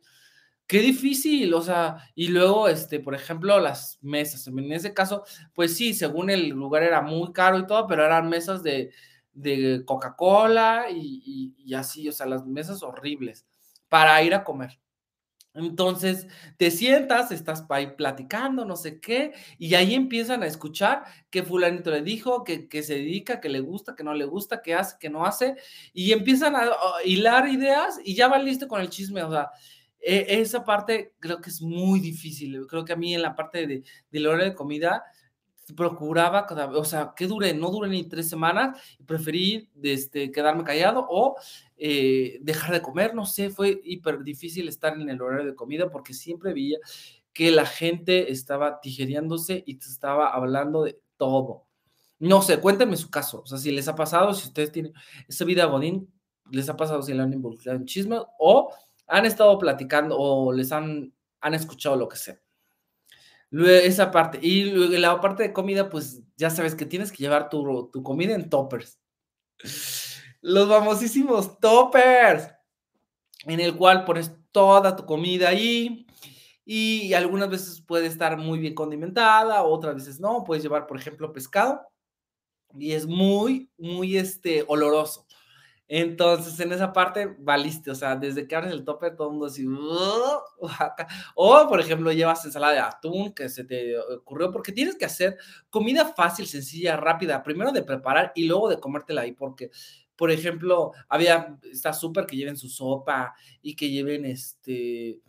Qué 0.68 0.80
difícil, 0.80 1.54
o 1.54 1.62
sea, 1.62 1.98
y 2.16 2.28
luego, 2.28 2.68
este, 2.68 3.00
por 3.00 3.16
ejemplo, 3.16 3.60
las 3.60 3.98
mesas. 4.02 4.48
En 4.48 4.72
ese 4.72 4.94
caso, 4.94 5.24
pues 5.54 5.76
sí, 5.76 5.94
según 5.94 6.30
el 6.30 6.50
lugar 6.50 6.84
era 6.84 7.02
muy 7.02 7.34
caro 7.34 7.58
y 7.60 7.68
todo, 7.68 7.88
pero 7.88 8.06
eran 8.06 8.30
mesas 8.30 8.64
de, 8.64 8.92
Coca-Cola 9.86 10.88
y, 10.92 11.56
y, 11.58 11.74
así, 11.74 12.08
o 12.08 12.12
sea, 12.12 12.28
las 12.28 12.46
mesas 12.46 12.84
horribles 12.84 13.48
para 13.90 14.22
ir 14.24 14.36
a 14.36 14.44
comer. 14.44 14.80
Entonces, 15.56 16.28
te 16.58 16.72
sientas, 16.72 17.32
estás 17.32 17.64
ahí 17.70 17.88
platicando, 17.96 18.66
no 18.66 18.76
sé 18.76 19.00
qué, 19.00 19.34
y 19.60 19.76
ahí 19.76 19.94
empiezan 19.94 20.42
a 20.42 20.48
escuchar 20.48 21.04
que 21.30 21.44
fulanito 21.44 21.92
le 21.92 22.02
dijo, 22.02 22.44
que, 22.44 22.68
se 22.84 22.96
dedica, 22.96 23.40
que 23.40 23.50
le 23.50 23.60
gusta, 23.60 23.96
que 23.96 24.04
no 24.04 24.16
le 24.16 24.26
gusta, 24.26 24.64
que 24.64 24.74
hace, 24.74 24.98
que 25.00 25.10
no 25.12 25.26
hace, 25.26 25.56
y 25.94 26.12
empiezan 26.12 26.56
a, 26.56 26.72
hilar 27.06 27.48
ideas 27.48 28.00
y 28.04 28.16
ya 28.16 28.28
va 28.28 28.40
listo 28.40 28.68
con 28.68 28.82
el 28.82 28.90
chisme. 28.90 29.22
O 29.24 29.32
sea, 29.32 29.50
e, 30.00 30.26
esa 30.42 30.64
parte 30.66 31.14
creo 31.20 31.40
que 31.40 31.52
es 31.52 31.62
muy 31.62 32.00
difícil. 32.00 32.66
Creo 32.68 32.84
que 32.84 32.94
a 32.94 32.98
mí 32.98 33.14
en 33.14 33.22
la 33.22 33.36
parte 33.36 33.68
de, 33.68 33.84
de 34.12 34.20
la 34.20 34.30
hora 34.32 34.44
de 34.46 34.56
comida 34.56 35.04
procuraba, 35.76 36.46
o 36.76 36.86
sea, 36.86 37.14
que 37.16 37.28
dure, 37.28 37.54
no 37.54 37.72
dure 37.72 37.90
ni 37.90 38.04
tres 38.04 38.30
semanas, 38.30 38.78
preferí 39.06 39.70
este, 39.82 40.32
quedarme 40.32 40.64
callado 40.64 41.08
o 41.10 41.36
eh, 41.78 42.40
dejar 42.42 42.74
de 42.74 42.82
comer, 42.82 43.16
no 43.16 43.26
sé, 43.26 43.50
fue 43.50 43.82
hiper 43.84 44.24
difícil 44.24 44.68
estar 44.68 44.94
en 45.00 45.10
el 45.10 45.22
horario 45.22 45.46
de 45.46 45.56
comida 45.56 45.90
porque 45.90 46.14
siempre 46.14 46.54
veía 46.54 46.78
que 47.32 47.52
la 47.52 47.66
gente 47.66 48.32
estaba 48.32 48.80
digeriéndose 48.84 49.64
y 49.66 49.76
te 49.76 49.88
estaba 49.88 50.30
hablando 50.34 50.84
de 50.84 51.00
todo. 51.18 51.66
No 52.20 52.42
sé, 52.42 52.60
cuéntenme 52.60 52.98
su 52.98 53.10
caso, 53.10 53.42
o 53.42 53.46
sea, 53.46 53.58
si 53.58 53.72
les 53.72 53.88
ha 53.88 53.96
pasado, 53.96 54.34
si 54.34 54.48
ustedes 54.48 54.72
tienen 54.72 54.94
esa 55.28 55.46
vida 55.46 55.66
Godín, 55.66 56.12
les 56.52 56.70
ha 56.70 56.78
pasado 56.78 57.02
si 57.02 57.14
le 57.14 57.22
han 57.22 57.34
involucrado 57.34 57.78
en 57.78 57.86
chisme 57.86 58.18
o 58.40 58.74
han 59.08 59.26
estado 59.26 59.58
platicando 59.58 60.18
o 60.18 60.52
les 60.52 60.72
han, 60.72 61.14
han 61.42 61.54
escuchado 61.54 61.96
lo 61.96 62.08
que 62.08 62.18
sea. 62.18 62.43
Esa 63.54 64.12
parte. 64.12 64.40
Y 64.42 64.64
la 64.98 65.22
parte 65.22 65.44
de 65.44 65.54
comida, 65.54 65.90
pues 65.90 66.24
ya 66.36 66.50
sabes 66.50 66.74
que 66.74 66.86
tienes 66.86 67.12
que 67.12 67.20
llevar 67.20 67.50
tu, 67.50 67.90
tu 67.92 68.02
comida 68.02 68.34
en 68.34 68.50
toppers. 68.50 69.00
Los 70.42 70.68
famosísimos 70.68 71.60
toppers, 71.60 72.50
en 73.46 73.60
el 73.60 73.76
cual 73.76 74.06
pones 74.06 74.32
toda 74.52 74.96
tu 74.96 75.06
comida 75.06 75.50
ahí 75.50 76.06
y 76.66 77.14
algunas 77.14 77.50
veces 77.50 77.82
puede 77.82 78.08
estar 78.08 78.38
muy 78.38 78.60
bien 78.60 78.74
condimentada, 78.74 79.64
otras 79.64 79.96
veces 79.96 80.20
no. 80.20 80.44
Puedes 80.44 80.64
llevar, 80.64 80.88
por 80.88 80.98
ejemplo, 80.98 81.32
pescado 81.32 81.82
y 82.78 82.94
es 82.94 83.06
muy, 83.06 83.70
muy 83.78 84.18
este, 84.18 84.64
oloroso. 84.68 85.28
Entonces, 85.96 86.60
en 86.60 86.72
esa 86.72 86.92
parte 86.92 87.36
valiste, 87.38 87.92
o 87.92 87.96
sea, 87.96 88.16
desde 88.16 88.48
que 88.48 88.56
abres 88.56 88.74
el 88.74 88.84
tope, 88.84 89.12
todo 89.12 89.28
el 89.28 89.34
mundo 89.34 89.46
así, 89.46 89.64
o 91.36 91.68
por 91.70 91.80
ejemplo, 91.80 92.12
llevas 92.12 92.44
ensalada 92.46 92.74
de 92.74 92.80
atún 92.80 93.32
que 93.32 93.48
se 93.48 93.64
te 93.64 93.96
ocurrió, 94.00 94.52
porque 94.52 94.72
tienes 94.72 94.96
que 94.96 95.06
hacer 95.06 95.38
comida 95.70 96.12
fácil, 96.16 96.48
sencilla, 96.48 96.98
rápida, 96.98 97.44
primero 97.44 97.72
de 97.72 97.84
preparar 97.84 98.32
y 98.34 98.48
luego 98.48 98.70
de 98.70 98.80
comértela 98.80 99.22
ahí, 99.22 99.34
porque, 99.34 99.70
por 100.16 100.32
ejemplo, 100.32 100.94
había, 101.08 101.60
está 101.72 101.94
súper 101.94 102.26
que 102.26 102.38
lleven 102.38 102.58
su 102.58 102.70
sopa 102.70 103.36
y 103.62 103.76
que 103.76 103.92
lleven 103.92 104.26
este, 104.26 105.22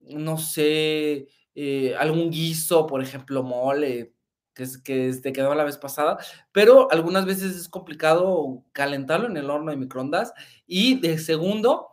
no 0.00 0.36
sé, 0.36 1.28
eh, 1.54 1.94
algún 1.98 2.30
guiso, 2.30 2.86
por 2.86 3.02
ejemplo, 3.02 3.42
mole, 3.42 4.12
que, 4.54 4.64
es, 4.64 4.78
que 4.78 5.12
te 5.22 5.32
quedó 5.32 5.54
la 5.54 5.64
vez 5.64 5.78
pasada, 5.78 6.18
pero 6.52 6.90
algunas 6.90 7.26
veces 7.26 7.56
es 7.56 7.68
complicado 7.68 8.64
calentarlo 8.72 9.26
en 9.26 9.36
el 9.36 9.50
horno 9.50 9.70
de 9.70 9.76
microondas 9.76 10.32
y 10.66 11.00
de 11.00 11.18
segundo, 11.18 11.88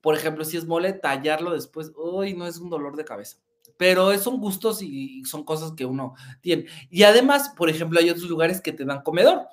por 0.00 0.16
ejemplo, 0.16 0.44
si 0.44 0.56
es 0.56 0.66
mole, 0.66 0.92
tallarlo 0.92 1.52
después, 1.52 1.92
uy, 1.96 2.34
no 2.34 2.46
es 2.46 2.58
un 2.58 2.70
dolor 2.70 2.96
de 2.96 3.04
cabeza. 3.04 3.38
Pero 3.76 4.16
son 4.18 4.38
gustos 4.38 4.82
y 4.82 5.24
son 5.24 5.44
cosas 5.44 5.72
que 5.72 5.84
uno 5.84 6.14
tiene. 6.40 6.66
Y 6.90 7.04
además, 7.04 7.52
por 7.56 7.70
ejemplo, 7.70 7.98
hay 7.98 8.10
otros 8.10 8.28
lugares 8.28 8.60
que 8.60 8.72
te 8.72 8.84
dan 8.84 9.02
comedor, 9.02 9.46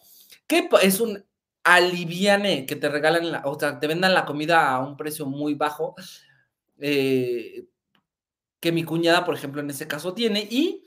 que 0.47 0.69
es 0.81 0.99
un 0.99 1.23
aliviane 1.63 2.65
que 2.65 2.75
te 2.75 2.89
regalan, 2.89 3.31
la, 3.31 3.41
o 3.45 3.59
sea, 3.59 3.79
te 3.79 3.87
vendan 3.87 4.13
la 4.13 4.25
comida 4.25 4.71
a 4.71 4.79
un 4.79 4.97
precio 4.97 5.25
muy 5.25 5.53
bajo, 5.53 5.95
eh, 6.79 7.65
que 8.59 8.71
mi 8.71 8.83
cuñada, 8.83 9.25
por 9.25 9.35
ejemplo, 9.35 9.61
en 9.61 9.69
ese 9.69 9.87
caso 9.87 10.13
tiene, 10.13 10.47
y 10.49 10.85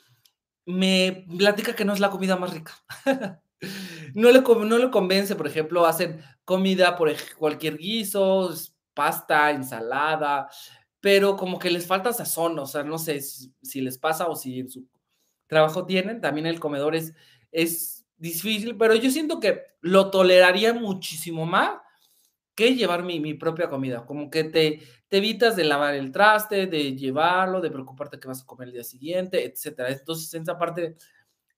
me 0.66 1.26
platica 1.36 1.74
que 1.74 1.84
no 1.84 1.92
es 1.92 2.00
la 2.00 2.10
comida 2.10 2.36
más 2.36 2.52
rica. 2.52 2.72
no, 4.14 4.30
le, 4.30 4.40
no 4.40 4.90
convence, 4.90 5.36
por 5.36 5.46
ejemplo, 5.46 5.86
hacen 5.86 6.22
comida 6.44 6.96
por 6.96 7.12
cualquier 7.38 7.78
guiso, 7.78 8.52
pasta, 8.94 9.50
ensalada, 9.50 10.48
pero 11.00 11.36
como 11.36 11.58
que 11.58 11.70
les 11.70 11.86
falta 11.86 12.12
sazón, 12.12 12.58
o 12.58 12.66
sea, 12.66 12.84
no 12.84 12.98
sé 12.98 13.20
si, 13.20 13.80
les 13.80 13.98
pasa 13.98 14.28
o 14.28 14.36
si 14.36 14.60
en 14.60 14.68
su 14.68 14.86
trabajo 15.46 15.84
tienen, 15.84 16.20
también 16.20 16.46
el 16.46 16.60
comedor 16.60 16.94
es, 16.94 17.12
es 17.50 18.06
difícil, 18.16 18.76
pero 18.76 18.94
yo 18.94 19.10
siento 19.10 19.40
que 19.40 19.62
lo 19.80 20.10
toleraría 20.10 20.72
muchísimo 20.72 21.44
más 21.44 21.72
que 22.54 22.74
llevar 22.74 23.02
mi, 23.02 23.20
mi 23.20 23.34
propia 23.34 23.68
comida, 23.68 24.04
como 24.04 24.30
que 24.30 24.44
te, 24.44 24.80
te 25.08 25.16
evitas 25.18 25.56
de 25.56 25.64
lavar 25.64 25.94
el 25.94 26.12
traste, 26.12 26.66
de 26.66 26.94
llevarlo, 26.96 27.60
de 27.60 27.70
preocuparte 27.70 28.18
que 28.20 28.28
vas 28.28 28.42
a 28.42 28.46
comer 28.46 28.68
el 28.68 28.74
día 28.74 28.84
siguiente, 28.84 29.44
etcétera. 29.44 29.90
Entonces, 29.90 30.32
esa 30.34 30.58
parte 30.58 30.96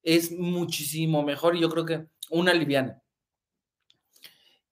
es 0.02 0.30
muchísimo 0.32 1.22
mejor 1.22 1.56
y 1.56 1.60
yo 1.60 1.68
creo 1.68 1.84
que 1.84 2.06
una 2.30 2.54
liviana. 2.54 3.00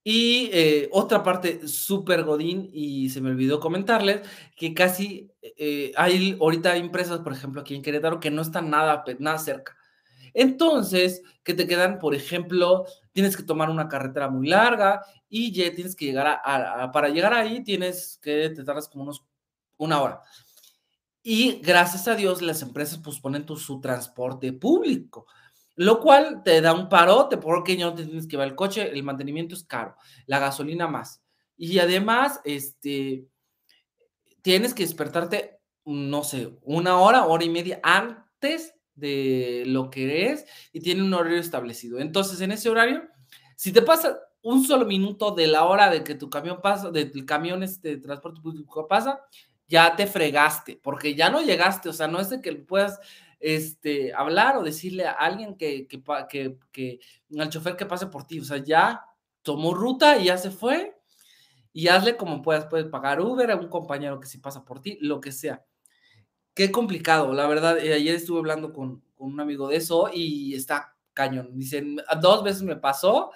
Y 0.04 0.50
eh, 0.52 0.88
otra 0.90 1.22
parte 1.22 1.68
súper 1.68 2.24
godín, 2.24 2.68
y 2.72 3.08
se 3.10 3.20
me 3.20 3.30
olvidó 3.30 3.60
comentarles, 3.60 4.22
que 4.56 4.74
casi 4.74 5.30
eh, 5.40 5.92
hay 5.96 6.36
ahorita 6.40 6.76
empresas, 6.76 7.20
por 7.20 7.32
ejemplo, 7.32 7.60
aquí 7.60 7.76
en 7.76 7.82
Querétaro, 7.82 8.18
que 8.18 8.30
no 8.30 8.42
están 8.42 8.68
nada, 8.68 9.04
nada 9.20 9.38
cerca. 9.38 9.76
Entonces, 10.34 11.22
que 11.44 11.54
te 11.54 11.66
quedan, 11.66 11.98
por 11.98 12.14
ejemplo, 12.14 12.84
tienes 13.12 13.36
que 13.36 13.42
tomar 13.44 13.70
una 13.70 13.88
carretera 13.88 14.28
muy 14.28 14.48
larga 14.48 15.02
y 15.34 15.50
ya 15.50 15.74
tienes 15.74 15.96
que 15.96 16.04
llegar 16.04 16.42
a, 16.44 16.92
para 16.92 17.08
llegar 17.08 17.32
ahí 17.32 17.64
tienes 17.64 18.18
que 18.20 18.50
te 18.50 18.64
tardas 18.64 18.86
como 18.86 19.04
unos 19.04 19.24
una 19.78 20.02
hora. 20.02 20.20
Y 21.22 21.52
gracias 21.62 22.06
a 22.06 22.14
Dios 22.14 22.42
las 22.42 22.60
empresas 22.60 23.00
pues 23.02 23.18
ponen 23.18 23.46
tu, 23.46 23.56
su 23.56 23.80
transporte 23.80 24.52
público, 24.52 25.26
lo 25.76 26.00
cual 26.00 26.42
te 26.44 26.60
da 26.60 26.74
un 26.74 26.90
parote 26.90 27.38
porque 27.38 27.78
ya 27.78 27.86
no 27.86 27.94
te 27.94 28.04
tienes 28.04 28.26
que 28.26 28.32
llevar 28.32 28.48
el 28.48 28.54
coche, 28.54 28.90
el 28.92 29.02
mantenimiento 29.02 29.54
es 29.54 29.64
caro, 29.64 29.96
la 30.26 30.38
gasolina 30.38 30.86
más. 30.86 31.22
Y 31.56 31.78
además, 31.78 32.42
este, 32.44 33.26
tienes 34.42 34.74
que 34.74 34.82
despertarte, 34.82 35.60
no 35.86 36.24
sé, 36.24 36.58
una 36.60 36.98
hora, 36.98 37.24
hora 37.24 37.44
y 37.44 37.48
media 37.48 37.80
antes 37.82 38.74
de 38.94 39.62
lo 39.66 39.88
que 39.88 40.26
es 40.26 40.44
y 40.74 40.80
tiene 40.80 41.02
un 41.02 41.14
horario 41.14 41.38
establecido. 41.38 42.00
Entonces, 42.00 42.38
en 42.42 42.52
ese 42.52 42.68
horario, 42.68 43.08
si 43.56 43.72
te 43.72 43.80
pasa 43.80 44.18
un 44.42 44.64
solo 44.64 44.84
minuto 44.84 45.32
de 45.32 45.46
la 45.46 45.64
hora 45.64 45.90
de 45.90 46.04
que 46.04 46.14
tu 46.14 46.28
camión 46.28 46.60
pasa, 46.60 46.90
del 46.90 47.24
camión 47.24 47.62
este, 47.62 47.96
de 47.96 47.96
transporte 47.98 48.40
público 48.40 48.86
pasa, 48.88 49.20
ya 49.68 49.94
te 49.96 50.06
fregaste, 50.06 50.78
porque 50.82 51.14
ya 51.14 51.30
no 51.30 51.40
llegaste, 51.40 51.88
o 51.88 51.92
sea, 51.92 52.08
no 52.08 52.20
es 52.20 52.30
de 52.30 52.40
que 52.40 52.52
puedas 52.54 53.00
este, 53.40 54.12
hablar 54.14 54.56
o 54.56 54.62
decirle 54.62 55.06
a 55.06 55.12
alguien 55.12 55.56
que, 55.56 55.86
que, 55.86 56.02
que, 56.28 56.58
que, 56.72 57.00
al 57.38 57.48
chofer 57.48 57.76
que 57.76 57.86
pase 57.86 58.06
por 58.06 58.26
ti, 58.26 58.40
o 58.40 58.44
sea, 58.44 58.58
ya 58.58 59.04
tomó 59.42 59.74
ruta 59.74 60.18
y 60.18 60.26
ya 60.26 60.38
se 60.38 60.50
fue, 60.50 60.96
y 61.72 61.88
hazle 61.88 62.16
como 62.16 62.42
puedas, 62.42 62.66
puedes 62.66 62.86
pagar 62.86 63.20
Uber 63.20 63.50
a 63.50 63.56
un 63.56 63.68
compañero 63.68 64.20
que 64.20 64.26
si 64.26 64.38
pasa 64.38 64.64
por 64.64 64.80
ti, 64.80 64.98
lo 65.00 65.20
que 65.20 65.32
sea 65.32 65.64
qué 66.54 66.70
complicado, 66.70 67.32
la 67.32 67.46
verdad. 67.46 67.78
Eh, 67.78 67.94
ayer 67.94 68.14
estuve 68.14 68.38
hablando 68.38 68.72
con, 68.72 69.02
un 69.16 69.40
amigo 69.40 69.68
de 69.68 69.76
eso 69.76 70.10
y 70.12 70.54
está 70.54 70.96
cañón. 71.14 71.50
Dicen, 71.56 71.98
dos 72.20 72.42
veces 72.42 72.62
me 72.62 72.76
pasó. 72.76 73.30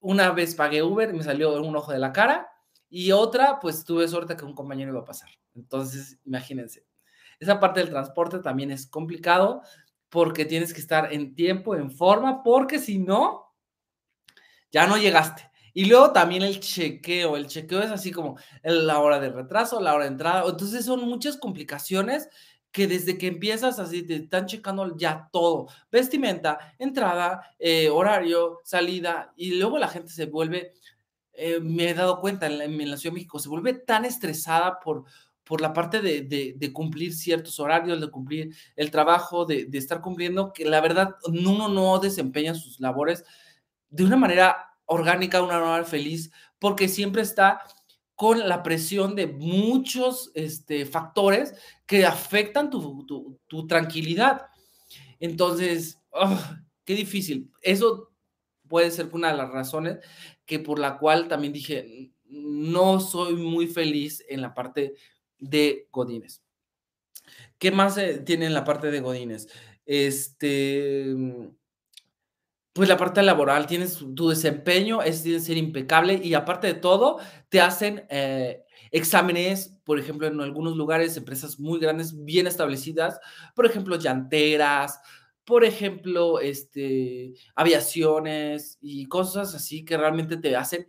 Una 0.00 0.30
vez 0.30 0.54
pagué 0.54 0.82
Uber 0.82 1.10
y 1.10 1.12
me 1.12 1.22
salió 1.22 1.60
un 1.60 1.76
ojo 1.76 1.92
de 1.92 1.98
la 1.98 2.12
cara. 2.12 2.48
Y 2.88 3.12
otra, 3.12 3.58
pues 3.60 3.84
tuve 3.84 4.08
suerte 4.08 4.36
que 4.36 4.44
un 4.44 4.54
compañero 4.54 4.92
iba 4.92 5.00
a 5.00 5.04
pasar. 5.04 5.28
Entonces, 5.54 6.18
imagínense. 6.24 6.86
Esa 7.38 7.60
parte 7.60 7.80
del 7.80 7.90
transporte 7.90 8.38
también 8.38 8.70
es 8.70 8.86
complicado 8.86 9.62
porque 10.08 10.44
tienes 10.44 10.72
que 10.72 10.80
estar 10.80 11.12
en 11.12 11.34
tiempo, 11.34 11.74
en 11.74 11.90
forma, 11.90 12.42
porque 12.42 12.78
si 12.78 12.98
no, 12.98 13.54
ya 14.70 14.86
no 14.86 14.96
llegaste. 14.96 15.50
Y 15.74 15.84
luego 15.84 16.12
también 16.12 16.42
el 16.42 16.60
chequeo, 16.60 17.36
el 17.36 17.46
chequeo 17.46 17.82
es 17.82 17.90
así 17.90 18.10
como 18.10 18.38
la 18.62 18.98
hora 18.98 19.20
de 19.20 19.30
retraso, 19.30 19.80
la 19.80 19.94
hora 19.94 20.04
de 20.04 20.10
entrada, 20.10 20.44
entonces 20.48 20.84
son 20.84 21.06
muchas 21.08 21.36
complicaciones 21.36 22.28
que 22.78 22.86
desde 22.86 23.18
que 23.18 23.26
empiezas 23.26 23.80
así 23.80 24.04
te 24.04 24.14
están 24.14 24.46
checando 24.46 24.96
ya 24.96 25.28
todo, 25.32 25.66
vestimenta, 25.90 26.76
entrada, 26.78 27.42
eh, 27.58 27.88
horario, 27.88 28.60
salida, 28.62 29.32
y 29.34 29.56
luego 29.56 29.80
la 29.80 29.88
gente 29.88 30.12
se 30.12 30.26
vuelve, 30.26 30.74
eh, 31.32 31.58
me 31.58 31.90
he 31.90 31.94
dado 31.94 32.20
cuenta 32.20 32.46
en 32.46 32.56
la, 32.56 32.64
en 32.66 32.88
la, 32.88 32.96
Ciudad 32.96 33.12
de 33.12 33.16
México, 33.16 33.40
se 33.40 33.48
vuelve 33.48 33.74
tan 33.74 34.04
estresada 34.04 34.78
por, 34.78 35.06
por 35.42 35.60
la 35.60 35.72
parte 35.72 36.00
de, 36.00 36.22
de, 36.22 36.54
de, 36.56 36.72
cumplir 36.72 37.12
ciertos 37.14 37.58
horarios, 37.58 38.00
de 38.00 38.12
cumplir 38.12 38.54
el 38.76 38.92
trabajo, 38.92 39.44
de, 39.44 39.64
de 39.64 39.78
estar 39.78 40.00
cumpliendo, 40.00 40.52
que 40.52 40.64
la 40.64 40.80
verdad 40.80 41.16
uno 41.26 41.68
no 41.68 41.98
desempeña 41.98 42.54
sus 42.54 42.78
labores 42.78 43.24
de 43.90 44.04
una 44.04 44.16
manera 44.16 44.68
orgánica, 44.84 45.42
una 45.42 45.58
normal 45.58 45.84
feliz, 45.84 46.30
porque 46.60 46.86
siempre 46.86 47.22
está 47.22 47.60
con 48.18 48.48
la 48.48 48.64
presión 48.64 49.14
de 49.14 49.28
muchos 49.28 50.32
este, 50.34 50.84
factores 50.86 51.54
que 51.86 52.04
afectan 52.04 52.68
tu, 52.68 53.38
tu, 53.46 53.66
tranquilidad. 53.68 54.46
Entonces, 55.20 56.00
qué 56.84 56.94
difícil. 56.96 57.52
Eso 57.62 58.10
puede 58.66 58.90
ser 58.90 59.08
una 59.12 59.30
de 59.30 59.36
las 59.36 59.50
razones 59.50 59.98
que 60.46 60.58
por 60.58 60.80
la 60.80 60.98
cual 60.98 61.28
también 61.28 61.52
dije, 61.52 62.10
no 62.24 62.98
soy 62.98 63.34
muy 63.34 63.68
feliz 63.68 64.24
en 64.28 64.42
la 64.42 64.52
parte 64.52 64.94
de 65.38 65.86
Godines. 65.92 66.42
¿Qué 67.56 67.70
más 67.70 68.00
tiene 68.26 68.46
en 68.46 68.54
la 68.54 68.64
parte 68.64 68.90
de 68.90 68.98
Godines? 68.98 69.46
Este, 69.86 71.14
pues 72.78 72.88
la 72.88 72.96
parte 72.96 73.24
laboral, 73.24 73.66
tienes 73.66 73.98
tu 74.14 74.28
desempeño, 74.28 75.02
es 75.02 75.24
de 75.24 75.40
ser 75.40 75.56
impecable 75.56 76.20
y 76.22 76.34
aparte 76.34 76.68
de 76.68 76.74
todo, 76.74 77.18
te 77.48 77.60
hacen 77.60 78.06
eh, 78.08 78.62
exámenes, 78.92 79.76
por 79.82 79.98
ejemplo, 79.98 80.28
en 80.28 80.40
algunos 80.40 80.76
lugares, 80.76 81.16
empresas 81.16 81.58
muy 81.58 81.80
grandes, 81.80 82.24
bien 82.24 82.46
establecidas, 82.46 83.18
por 83.56 83.66
ejemplo, 83.66 83.96
llanteras, 83.96 85.00
por 85.44 85.64
ejemplo, 85.64 86.38
este, 86.38 87.34
aviaciones 87.56 88.78
y 88.80 89.06
cosas 89.06 89.56
así 89.56 89.84
que 89.84 89.96
realmente 89.96 90.36
te 90.36 90.54
hacen 90.54 90.86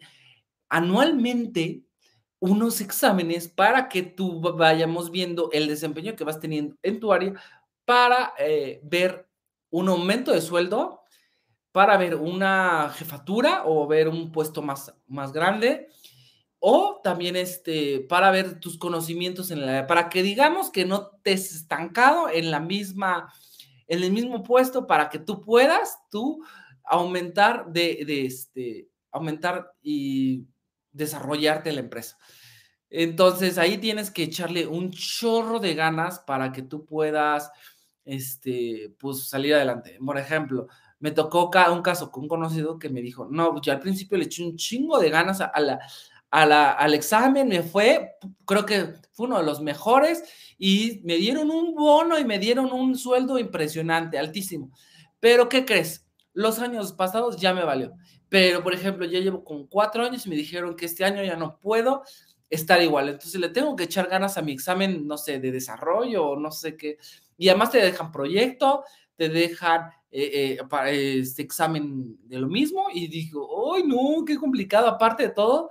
anualmente 0.70 1.82
unos 2.38 2.82
exámenes 2.82 3.48
para 3.48 3.90
que 3.90 4.04
tú 4.04 4.42
vayamos 4.42 5.10
viendo 5.10 5.50
el 5.54 5.68
desempeño 5.68 6.16
que 6.16 6.24
vas 6.24 6.40
teniendo 6.40 6.76
en 6.84 7.00
tu 7.00 7.12
área 7.12 7.34
para 7.84 8.34
eh, 8.38 8.80
ver 8.84 9.28
un 9.72 9.90
aumento 9.90 10.32
de 10.32 10.42
sueldo, 10.42 10.99
para 11.80 11.96
ver 11.96 12.16
una 12.16 12.90
jefatura 12.94 13.64
o 13.66 13.88
ver 13.88 14.10
un 14.10 14.34
puesto 14.34 14.62
más, 14.62 14.94
más 15.08 15.32
grande, 15.32 15.88
o 16.60 17.00
también 17.02 17.38
este, 17.38 18.02
para 18.02 18.32
ver 18.32 18.60
tus 18.60 18.78
conocimientos 18.78 19.50
en 19.50 19.66
la, 19.66 19.88
para 19.88 20.10
que 20.10 20.22
digamos 20.22 20.72
que 20.72 20.84
no 20.84 21.08
te 21.24 21.32
has 21.32 21.54
estancado 21.54 22.28
en 22.28 22.52
la 22.52 22.60
misma, 22.60 23.32
en 23.88 24.04
el 24.04 24.12
mismo 24.12 24.44
puesto, 24.44 24.88
para 24.88 25.08
que 25.08 25.20
tú 25.20 25.40
puedas 25.40 26.00
tú 26.12 26.44
aumentar 26.84 27.72
de, 27.72 28.04
de 28.06 28.26
este, 28.26 28.90
aumentar 29.10 29.72
y 29.82 30.48
desarrollarte 30.92 31.70
en 31.70 31.76
la 31.76 31.82
empresa. 31.84 32.18
Entonces 32.90 33.58
ahí 33.58 33.78
tienes 33.78 34.12
que 34.12 34.24
echarle 34.24 34.68
un 34.68 34.92
chorro 34.92 35.62
de 35.62 35.76
ganas 35.76 36.20
para 36.20 36.52
que 36.52 36.62
tú 36.62 36.86
puedas, 36.86 37.50
este, 38.04 38.94
pues 39.00 39.30
salir 39.30 39.54
adelante. 39.54 39.98
Por 40.06 40.18
ejemplo, 40.18 40.68
me 41.00 41.12
tocó 41.12 41.50
un 41.72 41.82
caso 41.82 42.12
con 42.12 42.24
un 42.24 42.30
conocido 42.30 42.78
que 42.78 42.90
me 42.90 43.02
dijo, 43.02 43.28
no, 43.30 43.62
yo 43.62 43.72
al 43.72 43.80
principio 43.80 44.18
le 44.18 44.26
eché 44.26 44.44
un 44.44 44.56
chingo 44.56 45.00
de 45.00 45.10
ganas 45.10 45.42
a, 45.42 45.60
la, 45.60 45.80
a 46.30 46.46
la, 46.46 46.72
al 46.72 46.94
examen, 46.94 47.48
me 47.48 47.64
fue, 47.64 48.16
creo 48.46 48.66
que 48.66 48.94
fue 49.12 49.28
uno 49.28 49.40
de 49.40 49.46
los 49.46 49.62
mejores 49.62 50.24
y 50.58 51.02
me 51.04 51.16
dieron 51.16 51.50
un 51.50 51.74
bono 51.74 52.20
y 52.20 52.26
me 52.26 52.40
dieron 52.40 52.72
un 52.72 52.98
sueldo 52.98 53.40
impresionante, 53.40 54.18
altísimo. 54.18 54.72
Pero 55.20 55.50
¿qué 55.50 55.66
crees? 55.66 56.06
Los 56.34 56.60
años 56.60 56.94
pasados 56.94 57.38
ya 57.38 57.54
me 57.54 57.64
valió. 57.64 57.94
Pero, 58.30 58.64
por 58.64 58.74
ejemplo, 58.74 59.06
ya 59.06 59.20
llevo 59.20 59.44
con 59.44 59.68
cuatro 59.68 60.06
años 60.06 60.26
y 60.26 60.30
me 60.30 60.36
dijeron 60.36 60.76
que 60.76 60.86
este 60.86 61.04
año 61.04 61.24
ya 61.24 61.36
no 61.36 61.60
puedo 61.60 62.04
estar 62.50 62.82
igual. 62.82 63.10
Entonces 63.10 63.40
le 63.40 63.50
tengo 63.50 63.76
que 63.76 63.86
echar 63.86 64.08
ganas 64.08 64.38
a 64.38 64.42
mi 64.42 64.52
examen, 64.52 65.08
no 65.08 65.18
sé, 65.18 65.40
de 65.40 65.52
desarrollo 65.52 66.26
o 66.26 66.40
no 66.40 66.52
sé 66.52 66.78
qué. 66.78 66.98
Y 67.38 67.50
además 67.50 67.72
te 67.72 67.80
dejan 67.80 68.12
proyecto, 68.12 68.84
te 69.16 69.30
dejan 69.30 69.90
eh, 70.12 70.58
eh, 70.60 70.64
para 70.68 70.90
este 70.90 71.44
examen 71.44 72.18
de 72.28 72.40
lo 72.40 72.48
mismo 72.48 72.88
y 72.94 73.08
digo, 73.08 73.76
¡ay, 73.76 73.84
no! 73.84 74.26
¡Qué 74.26 74.38
complicado! 74.38 74.88
Aparte 74.88 75.24
de 75.24 75.30
todo, 75.30 75.70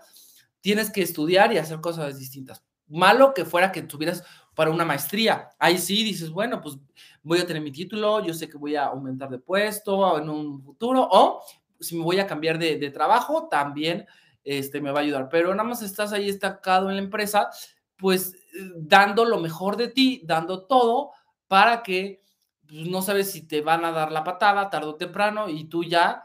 tienes 0.60 0.90
que 0.90 1.02
estudiar 1.02 1.52
y 1.52 1.58
hacer 1.58 1.80
cosas 1.80 2.18
distintas. 2.18 2.62
Malo 2.86 3.34
que 3.34 3.44
fuera 3.44 3.72
que 3.72 3.82
tuvieras 3.82 4.22
para 4.54 4.70
una 4.70 4.84
maestría. 4.84 5.50
Ahí 5.58 5.78
sí 5.78 6.04
dices, 6.04 6.30
bueno, 6.30 6.60
pues 6.60 6.78
voy 7.22 7.40
a 7.40 7.46
tener 7.46 7.62
mi 7.62 7.72
título, 7.72 8.24
yo 8.24 8.32
sé 8.32 8.48
que 8.48 8.56
voy 8.56 8.76
a 8.76 8.86
aumentar 8.86 9.28
de 9.28 9.38
puesto 9.38 10.18
en 10.18 10.28
un 10.28 10.62
futuro, 10.62 11.08
o 11.10 11.42
si 11.80 11.96
me 11.96 12.04
voy 12.04 12.18
a 12.18 12.26
cambiar 12.26 12.58
de, 12.58 12.78
de 12.78 12.90
trabajo, 12.90 13.48
también 13.48 14.06
este, 14.44 14.80
me 14.80 14.90
va 14.90 15.00
a 15.00 15.02
ayudar. 15.02 15.28
Pero 15.30 15.54
nada 15.54 15.68
más 15.68 15.82
estás 15.82 16.12
ahí 16.12 16.28
estancado 16.28 16.88
en 16.90 16.96
la 16.96 17.02
empresa, 17.02 17.50
pues 17.96 18.34
dando 18.76 19.24
lo 19.24 19.40
mejor 19.40 19.76
de 19.76 19.88
ti, 19.88 20.22
dando 20.24 20.64
todo 20.64 21.10
para 21.48 21.82
que 21.82 22.22
pues, 22.68 22.86
no 22.86 23.02
sabes 23.02 23.30
si 23.32 23.46
te 23.46 23.62
van 23.62 23.84
a 23.84 23.92
dar 23.92 24.12
la 24.12 24.24
patada 24.24 24.70
tarde 24.70 24.88
o 24.88 24.96
temprano 24.96 25.48
y 25.48 25.64
tú 25.64 25.84
ya, 25.84 26.24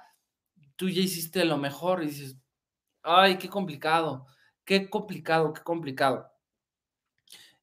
tú 0.76 0.90
ya 0.90 1.02
hiciste 1.02 1.46
lo 1.46 1.58
mejor 1.58 2.04
y 2.04 2.08
dices, 2.08 2.38
ay, 3.04 3.38
qué 3.38 3.50
complicado, 3.50 4.28
qué 4.66 4.90
complicado, 4.90 5.54
qué 5.54 5.62
complicado. 5.64 6.30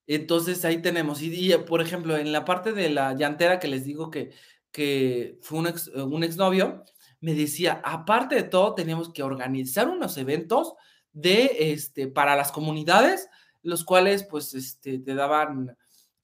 Entonces 0.07 0.65
ahí 0.65 0.83
tenemos, 0.83 1.23
y, 1.23 1.55
por 1.69 1.81
ejemplo, 1.81 2.17
en 2.17 2.33
la 2.33 2.45
parte 2.45 2.73
de 2.73 2.91
la 2.91 3.15
llantera 3.15 3.61
que 3.61 3.69
les 3.69 3.85
digo 3.85 4.11
que, 4.11 4.33
que 4.73 5.39
fue 5.43 5.59
un, 5.61 5.67
ex, 5.69 5.89
un 5.89 6.25
exnovio, 6.25 6.85
me 7.21 7.35
decía, 7.35 7.81
aparte 7.85 8.35
de 8.35 8.43
todo, 8.43 8.75
teníamos 8.75 9.13
que 9.13 9.23
organizar 9.23 9.89
unos 9.89 10.17
eventos 10.17 10.75
de, 11.13 11.73
este, 11.73 12.09
para 12.09 12.35
las 12.35 12.51
comunidades, 12.51 13.29
los 13.63 13.85
cuales, 13.85 14.25
pues, 14.25 14.55
este, 14.55 14.99
te 14.99 15.15
daban 15.15 15.77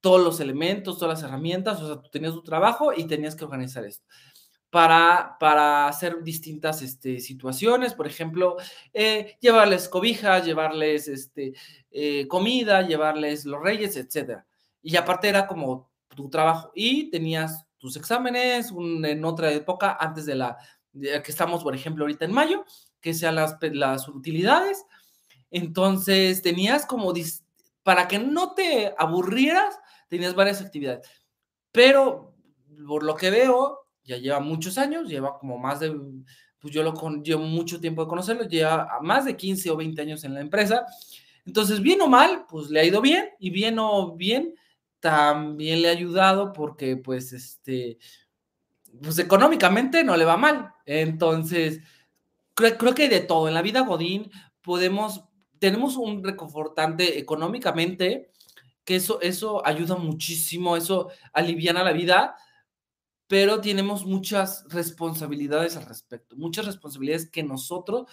todos 0.07 0.23
los 0.23 0.39
elementos, 0.39 1.01
todas 1.01 1.21
las 1.21 1.29
herramientas, 1.29 1.83
o 1.83 1.87
sea, 1.89 2.01
tú 2.01 2.09
tenías 2.11 2.33
tu 2.33 2.45
trabajo 2.45 2.93
y 2.97 3.09
tenías 3.09 3.35
que 3.35 3.45
organizar 3.45 3.85
esto. 3.85 4.07
Para, 4.71 5.37
para 5.41 5.89
hacer 5.89 6.23
distintas 6.23 6.81
este, 6.81 7.19
situaciones, 7.19 7.93
por 7.93 8.07
ejemplo, 8.07 8.57
eh, 8.95 9.37
llevarles 9.41 9.89
cobijas, 9.89 10.45
llevarles 10.45 11.09
este, 11.09 11.55
eh, 11.91 12.29
comida, 12.29 12.83
llevarles 12.83 13.47
los 13.47 13.61
reyes, 13.61 13.97
etc. 13.97 14.45
Y 14.81 14.95
aparte 14.95 15.29
era 15.29 15.49
como 15.49 15.91
tu 16.15 16.31
trabajo 16.31 16.71
y 16.73 17.11
tenías 17.11 17.67
tus 17.77 17.97
exámenes 17.97 18.71
en 18.71 19.25
otra 19.25 19.51
época 19.51 19.97
antes 19.99 20.25
de 20.25 20.37
la, 20.37 20.57
que 20.93 21.33
estamos, 21.33 21.65
por 21.65 21.75
ejemplo, 21.75 22.05
ahorita 22.05 22.27
en 22.27 22.33
mayo, 22.33 22.65
que 23.01 23.13
sean 23.13 23.35
las, 23.35 23.57
las 23.61 24.07
utilidades. 24.07 24.87
Entonces, 25.51 26.43
tenías 26.43 26.87
como, 26.87 27.13
para 27.83 28.07
que 28.07 28.21
no 28.21 28.55
te 28.55 28.95
aburrieras, 28.97 29.81
tenías 30.09 30.35
varias 30.35 30.61
actividades. 30.61 31.09
Pero, 31.73 32.35
por 32.87 33.03
lo 33.03 33.15
que 33.15 33.31
veo, 33.31 33.87
ya 34.05 34.17
lleva 34.17 34.41
muchos 34.41 34.79
años, 34.79 35.09
lleva 35.09 35.39
como 35.39 35.59
más 35.59 35.81
de, 35.81 35.95
pues 36.59 36.73
yo 36.73 36.83
lo 36.83 36.95
con, 36.95 37.23
llevo 37.23 37.43
mucho 37.43 37.81
tiempo 37.81 38.03
de 38.03 38.09
conocerlo, 38.09 38.45
lleva 38.45 38.99
más 39.03 39.25
de 39.25 39.37
15 39.37 39.71
o 39.71 39.77
20 39.77 40.01
años 40.03 40.25
en 40.25 40.35
la 40.35 40.41
empresa. 40.41 40.87
Entonces, 41.45 41.81
bien 41.81 42.01
o 42.01 42.09
mal, 42.09 42.47
pues 42.49 42.71
le 42.71 42.81
ha 42.81 42.85
ido 42.85 43.01
bien 43.01 43.31
y 43.39 43.51
bien 43.51 43.79
o 43.79 44.17
bien, 44.17 44.55
también 45.01 45.83
le 45.83 45.89
ha 45.89 45.93
ayudado 45.93 46.53
porque, 46.53 46.97
pues, 46.97 47.33
este, 47.33 47.99
pues 49.03 49.19
económicamente 49.19 50.03
no 50.05 50.17
le 50.17 50.25
va 50.25 50.37
mal. 50.37 50.73
Entonces, 50.87 51.81
creo, 52.55 52.77
creo 52.79 52.95
que 52.95 53.09
de 53.09 53.21
todo. 53.21 53.49
En 53.49 53.55
la 53.55 53.63
vida 53.63 53.81
Godín 53.83 54.31
podemos, 54.63 55.25
tenemos 55.59 55.97
un 55.97 56.25
reconfortante 56.25 57.19
económicamente, 57.19 58.31
que 58.87 58.97
eso, 58.97 59.21
eso 59.21 59.67
ayuda 59.67 59.97
muchísimo, 59.97 60.77
eso 60.77 61.11
aliviana 61.33 61.85
la 61.85 61.93
vida, 61.93 62.37
pero 63.27 63.61
tenemos 63.61 64.07
muchas 64.07 64.65
responsabilidades 64.69 65.77
al 65.77 65.87
respecto, 65.87 66.37
muchas 66.37 66.67
responsabilidades 66.67 67.29
que 67.29 67.43
nosotros 67.43 68.07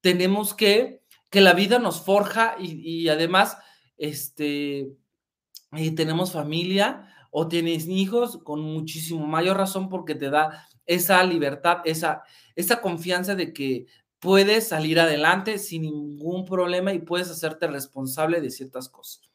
tenemos 0.00 0.54
que, 0.54 1.02
que 1.30 1.42
la 1.42 1.52
vida 1.52 1.78
nos 1.78 2.00
forja 2.00 2.56
y, 2.58 3.02
y 3.02 3.08
además, 3.10 3.58
este, 3.98 4.96
y 5.72 5.90
tenemos 5.92 6.32
familia 6.32 7.06
o 7.30 7.46
tienes 7.46 7.86
hijos, 7.86 8.38
con 8.38 8.62
muchísimo 8.62 9.26
mayor 9.26 9.58
razón 9.58 9.90
porque 9.90 10.14
te 10.14 10.30
da 10.30 10.66
esa 10.86 11.22
libertad, 11.24 11.78
esa, 11.84 12.22
esa 12.56 12.80
confianza 12.80 13.34
de 13.34 13.52
que 13.52 13.86
puedes 14.20 14.68
salir 14.68 14.98
adelante 15.00 15.58
sin 15.58 15.82
ningún 15.82 16.46
problema 16.46 16.94
y 16.94 17.00
puedes 17.00 17.28
hacerte 17.30 17.66
responsable 17.66 18.40
de 18.40 18.50
ciertas 18.50 18.88
cosas. 18.88 19.33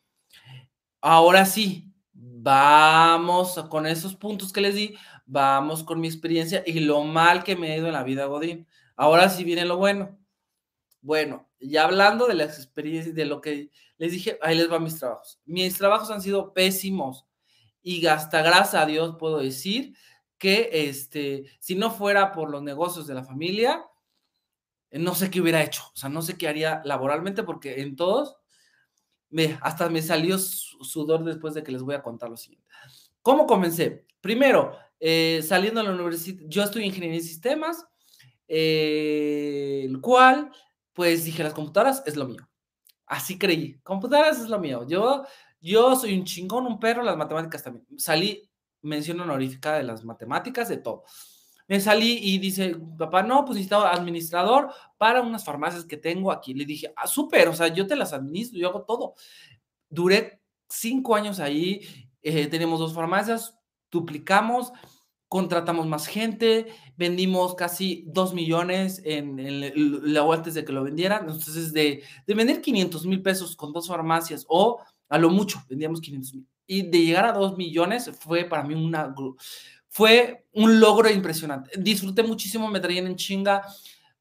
Ahora 1.01 1.45
sí, 1.45 1.93
vamos 2.13 3.55
con 3.69 3.85
esos 3.85 4.15
puntos 4.15 4.51
que 4.51 4.61
les 4.61 4.75
di, 4.75 4.95
vamos 5.25 5.83
con 5.83 6.01
mi 6.01 6.07
experiencia 6.07 6.63
y 6.65 6.79
lo 6.81 7.03
mal 7.03 7.43
que 7.43 7.55
me 7.55 7.71
ha 7.71 7.77
ido 7.77 7.87
en 7.87 7.93
la 7.93 8.03
vida, 8.03 8.25
Godín. 8.25 8.67
Ahora 8.95 9.29
sí 9.29 9.43
viene 9.43 9.65
lo 9.65 9.77
bueno. 9.77 10.17
Bueno, 11.01 11.49
ya 11.59 11.85
hablando 11.85 12.27
de 12.27 12.35
las 12.35 12.57
experiencias, 12.57 13.15
de 13.15 13.25
lo 13.25 13.39
que 13.39 13.71
les 13.97 14.11
dije, 14.11 14.37
ahí 14.41 14.57
les 14.57 14.67
van 14.67 14.83
mis 14.83 14.99
trabajos. 14.99 15.39
Mis 15.45 15.77
trabajos 15.77 16.11
han 16.11 16.21
sido 16.21 16.53
pésimos 16.53 17.25
y 17.81 18.05
hasta 18.07 18.41
gracias 18.41 18.75
a 18.75 18.85
Dios 18.85 19.15
puedo 19.17 19.39
decir 19.39 19.95
que 20.37 20.69
este, 20.71 21.45
si 21.59 21.75
no 21.75 21.91
fuera 21.91 22.33
por 22.33 22.49
los 22.49 22.61
negocios 22.61 23.07
de 23.07 23.13
la 23.13 23.23
familia, 23.23 23.85
no 24.91 25.15
sé 25.15 25.29
qué 25.29 25.39
hubiera 25.39 25.61
hecho, 25.61 25.83
o 25.93 25.95
sea, 25.95 26.09
no 26.09 26.21
sé 26.21 26.37
qué 26.37 26.47
haría 26.47 26.81
laboralmente 26.83 27.43
porque 27.43 27.81
en 27.81 27.95
todos, 27.95 28.38
me, 29.29 29.57
hasta 29.61 29.89
me 29.89 30.01
salió 30.01 30.37
sudor 30.37 31.23
después 31.23 31.53
de 31.53 31.63
que 31.63 31.71
les 31.71 31.81
voy 31.81 31.95
a 31.95 32.03
contar 32.03 32.29
lo 32.29 32.37
siguiente. 32.37 32.67
¿Cómo 33.21 33.45
comencé? 33.45 34.05
Primero, 34.21 34.75
eh, 34.99 35.41
saliendo 35.45 35.81
de 35.81 35.87
la 35.87 35.93
universidad, 35.93 36.43
yo 36.47 36.63
en 36.63 36.83
ingeniería 36.83 37.19
de 37.19 37.25
sistemas, 37.25 37.85
eh, 38.47 39.85
el 39.87 40.01
cual, 40.01 40.51
pues 40.93 41.25
dije, 41.25 41.43
las 41.43 41.53
computadoras 41.53 42.03
es 42.05 42.15
lo 42.15 42.27
mío. 42.27 42.47
Así 43.05 43.37
creí, 43.37 43.79
computadoras 43.81 44.39
es 44.39 44.49
lo 44.49 44.59
mío. 44.59 44.85
Yo 44.87 45.23
yo 45.61 45.95
soy 45.95 46.17
un 46.17 46.23
chingón, 46.23 46.65
un 46.65 46.79
perro, 46.79 47.03
las 47.03 47.17
matemáticas 47.17 47.63
también. 47.63 47.85
Salí 47.97 48.49
mención 48.81 49.19
honorífica 49.19 49.73
de 49.73 49.83
las 49.83 50.05
matemáticas, 50.05 50.69
de 50.69 50.77
todo. 50.77 51.03
Me 51.69 51.79
salí 51.79 52.17
y 52.21 52.39
dice, 52.39 52.75
papá, 52.97 53.21
no, 53.21 53.45
pues 53.45 53.55
necesitaba 53.55 53.91
administrador 53.91 54.71
para 54.97 55.21
unas 55.21 55.45
farmacias 55.45 55.85
que 55.85 55.97
tengo 55.97 56.31
aquí. 56.31 56.55
Le 56.55 56.65
dije, 56.65 56.91
ah, 56.95 57.05
súper, 57.05 57.47
o 57.47 57.53
sea, 57.53 57.67
yo 57.67 57.85
te 57.85 57.95
las 57.95 58.11
administro, 58.11 58.59
yo 58.59 58.69
hago 58.69 58.85
todo. 58.85 59.13
Duré 59.87 60.41
cinco 60.67 61.15
años 61.15 61.39
ahí, 61.39 61.81
eh, 62.23 62.47
tenemos 62.47 62.79
dos 62.79 62.95
farmacias, 62.95 63.55
duplicamos, 63.91 64.73
contratamos 65.27 65.85
más 65.85 66.07
gente, 66.07 66.73
vendimos 66.97 67.53
casi 67.53 68.03
dos 68.07 68.33
millones 68.33 68.99
en, 69.05 69.39
en, 69.39 70.11
la 70.11 70.23
antes 70.23 70.55
de 70.55 70.65
que 70.65 70.73
lo 70.73 70.83
vendieran. 70.83 71.29
Entonces, 71.29 71.71
de, 71.71 72.01
de 72.25 72.33
vender 72.33 72.61
500 72.61 73.05
mil 73.05 73.21
pesos 73.21 73.55
con 73.55 73.71
dos 73.71 73.87
farmacias 73.87 74.43
o 74.49 74.81
a 75.07 75.17
lo 75.19 75.29
mucho 75.29 75.63
vendíamos 75.69 76.01
500 76.01 76.33
mil. 76.33 76.47
Y 76.65 76.89
de 76.89 76.99
llegar 77.03 77.25
a 77.25 77.33
2 77.33 77.57
millones 77.57 78.11
fue 78.19 78.45
para 78.45 78.63
mí 78.63 78.73
una, 78.73 79.13
fue 79.89 80.47
un 80.53 80.79
logro 80.79 81.09
impresionante. 81.09 81.71
Disfruté 81.77 82.23
muchísimo, 82.23 82.67
me 82.67 82.79
traían 82.79 83.07
en 83.07 83.15
chinga. 83.15 83.63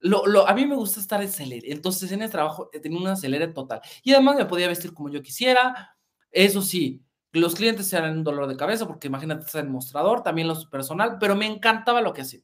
Lo, 0.01 0.27
lo, 0.27 0.49
a 0.49 0.55
mí 0.55 0.67
me 0.67 0.77
gusta 0.77 1.01
estar 1.01 1.23
en 1.23 1.31
entonces 1.65 2.11
en 2.13 2.23
el 2.23 2.31
trabajo 2.31 2.71
eh, 2.73 2.81
tenía 2.81 2.99
una 2.99 3.17
celere 3.17 3.49
total. 3.49 3.81
Y 4.03 4.13
además 4.13 4.37
me 4.37 4.47
podía 4.47 4.69
vestir 4.69 4.95
como 4.95 5.11
yo 5.11 5.23
quisiera. 5.23 5.97
Eso 6.31 6.63
sí, 6.63 7.03
los 7.33 7.55
clientes 7.55 7.93
eran 7.93 8.19
un 8.19 8.25
dolor 8.25 8.47
de 8.47 8.57
cabeza, 8.57 8.87
porque 8.87 9.09
imagínate 9.09 9.45
estar 9.45 9.65
en 9.65 9.73
mostrador, 9.73 10.23
también 10.23 10.49
lo 10.49 10.69
personal, 10.71 11.19
pero 11.19 11.37
me 11.37 11.47
encantaba 11.47 12.01
lo 12.01 12.13
que 12.13 12.23
hacía. 12.23 12.41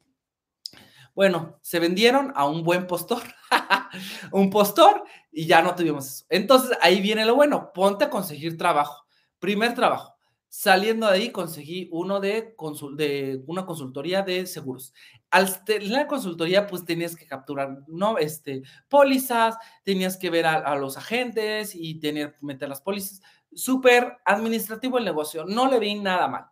Bueno, 1.14 1.58
se 1.62 1.78
vendieron 1.78 2.32
a 2.34 2.44
un 2.44 2.64
buen 2.64 2.87
postor, 2.87 3.22
un 4.32 4.50
postor, 4.50 5.04
y 5.30 5.46
ya 5.46 5.62
no 5.62 5.74
tuvimos 5.74 6.06
eso. 6.06 6.26
Entonces 6.28 6.76
ahí 6.82 7.00
viene 7.00 7.24
lo 7.24 7.37
bueno, 7.37 7.72
ponte 7.72 8.04
a 8.04 8.10
conseguir 8.10 8.58
trabajo. 8.58 9.06
Primer 9.38 9.74
trabajo. 9.74 10.13
Saliendo 10.56 11.08
de 11.08 11.14
ahí 11.14 11.30
conseguí 11.32 11.88
uno 11.90 12.20
de, 12.20 12.54
de 12.96 13.42
una 13.48 13.66
consultoría 13.66 14.22
de 14.22 14.46
seguros. 14.46 14.94
Al 15.32 15.64
tener 15.64 15.90
la 15.90 16.06
consultoría, 16.06 16.68
pues 16.68 16.84
tenías 16.84 17.16
que 17.16 17.26
capturar, 17.26 17.78
¿no? 17.88 18.18
Este, 18.18 18.62
pólizas, 18.88 19.56
tenías 19.82 20.16
que 20.16 20.30
ver 20.30 20.46
a, 20.46 20.54
a 20.58 20.76
los 20.76 20.96
agentes 20.96 21.74
y 21.74 21.98
tener 21.98 22.36
meter 22.40 22.68
las 22.68 22.80
pólizas 22.80 23.20
súper 23.52 24.18
administrativo 24.24 24.96
el 24.98 25.04
negocio, 25.04 25.44
no 25.44 25.68
le 25.68 25.80
vi 25.80 25.96
nada 25.96 26.28
mal. 26.28 26.44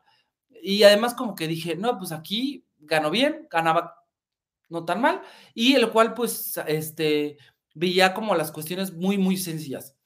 Y 0.60 0.82
además 0.82 1.14
como 1.14 1.36
que 1.36 1.46
dije, 1.46 1.76
no, 1.76 1.96
pues 1.96 2.10
aquí 2.10 2.66
ganó 2.78 3.08
bien, 3.08 3.46
ganaba 3.52 4.04
no 4.68 4.84
tan 4.84 5.00
mal, 5.00 5.22
y 5.54 5.74
el 5.74 5.92
cual 5.92 6.14
pues 6.14 6.60
este, 6.66 7.38
veía 7.72 8.14
como 8.14 8.34
las 8.34 8.50
cuestiones 8.50 8.92
muy, 8.92 9.16
muy 9.16 9.36
sencillas. 9.36 9.96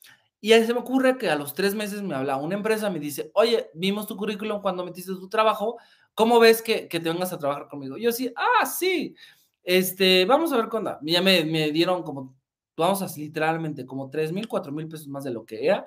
Y 0.40 0.52
ahí 0.52 0.64
se 0.64 0.74
me 0.74 0.80
ocurre 0.80 1.16
que 1.18 1.30
a 1.30 1.36
los 1.36 1.54
tres 1.54 1.74
meses 1.74 2.02
me 2.02 2.14
habla 2.14 2.36
una 2.36 2.54
empresa, 2.54 2.90
me 2.90 3.00
dice, 3.00 3.30
oye, 3.34 3.70
vimos 3.74 4.06
tu 4.06 4.16
currículum 4.16 4.60
cuando 4.60 4.84
metiste 4.84 5.12
tu 5.12 5.28
trabajo, 5.28 5.78
¿cómo 6.14 6.38
ves 6.38 6.62
que, 6.62 6.88
que 6.88 7.00
te 7.00 7.08
vengas 7.10 7.32
a 7.32 7.38
trabajar 7.38 7.68
conmigo? 7.68 7.96
yo 7.96 8.12
sí, 8.12 8.32
ah, 8.36 8.66
sí, 8.66 9.14
este, 9.62 10.24
vamos 10.26 10.52
a 10.52 10.56
ver 10.56 10.68
onda. 10.72 10.98
Ya 11.02 11.20
me, 11.20 11.44
me 11.44 11.72
dieron 11.72 12.02
como, 12.02 12.36
vamos 12.76 13.02
a 13.02 13.18
literalmente 13.18 13.84
como 13.84 14.10
tres 14.10 14.32
mil, 14.32 14.46
cuatro 14.46 14.72
mil 14.72 14.86
pesos 14.88 15.08
más 15.08 15.24
de 15.24 15.32
lo 15.32 15.44
que 15.44 15.66
era 15.66 15.86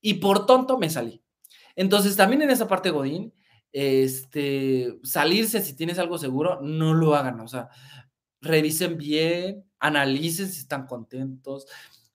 y 0.00 0.14
por 0.14 0.46
tonto 0.46 0.78
me 0.78 0.88
salí. 0.88 1.22
Entonces, 1.76 2.16
también 2.16 2.42
en 2.42 2.50
esa 2.50 2.68
parte, 2.68 2.90
Godín, 2.90 3.32
este, 3.72 4.98
salirse 5.02 5.60
si 5.62 5.74
tienes 5.74 5.98
algo 5.98 6.18
seguro, 6.18 6.60
no 6.60 6.94
lo 6.94 7.14
hagan, 7.14 7.40
o 7.40 7.48
sea, 7.48 7.68
revisen 8.40 8.98
bien, 8.98 9.64
analicen 9.78 10.48
si 10.50 10.60
están 10.60 10.86
contentos, 10.86 11.66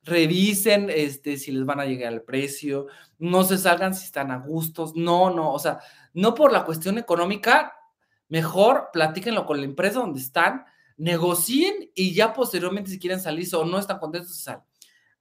revisen 0.07 0.89
este, 0.89 1.37
si 1.37 1.51
les 1.51 1.65
van 1.65 1.79
a 1.79 1.85
llegar 1.85 2.13
al 2.13 2.23
precio, 2.23 2.87
no 3.19 3.43
se 3.43 3.57
salgan 3.57 3.93
si 3.93 4.05
están 4.05 4.31
a 4.31 4.37
gustos, 4.37 4.95
no, 4.95 5.29
no, 5.29 5.53
o 5.53 5.59
sea, 5.59 5.79
no 6.13 6.33
por 6.33 6.51
la 6.51 6.65
cuestión 6.65 6.97
económica, 6.97 7.73
mejor 8.29 8.89
platíquenlo 8.93 9.45
con 9.45 9.57
la 9.57 9.65
empresa 9.65 9.99
donde 9.99 10.19
están, 10.19 10.65
negocien 10.97 11.91
y 11.93 12.13
ya 12.13 12.33
posteriormente 12.33 12.89
si 12.89 12.99
quieren 12.99 13.19
salirse 13.19 13.55
o 13.55 13.65
no 13.65 13.77
están 13.77 13.99
contentos, 13.99 14.35
se 14.35 14.43
salen. 14.43 14.63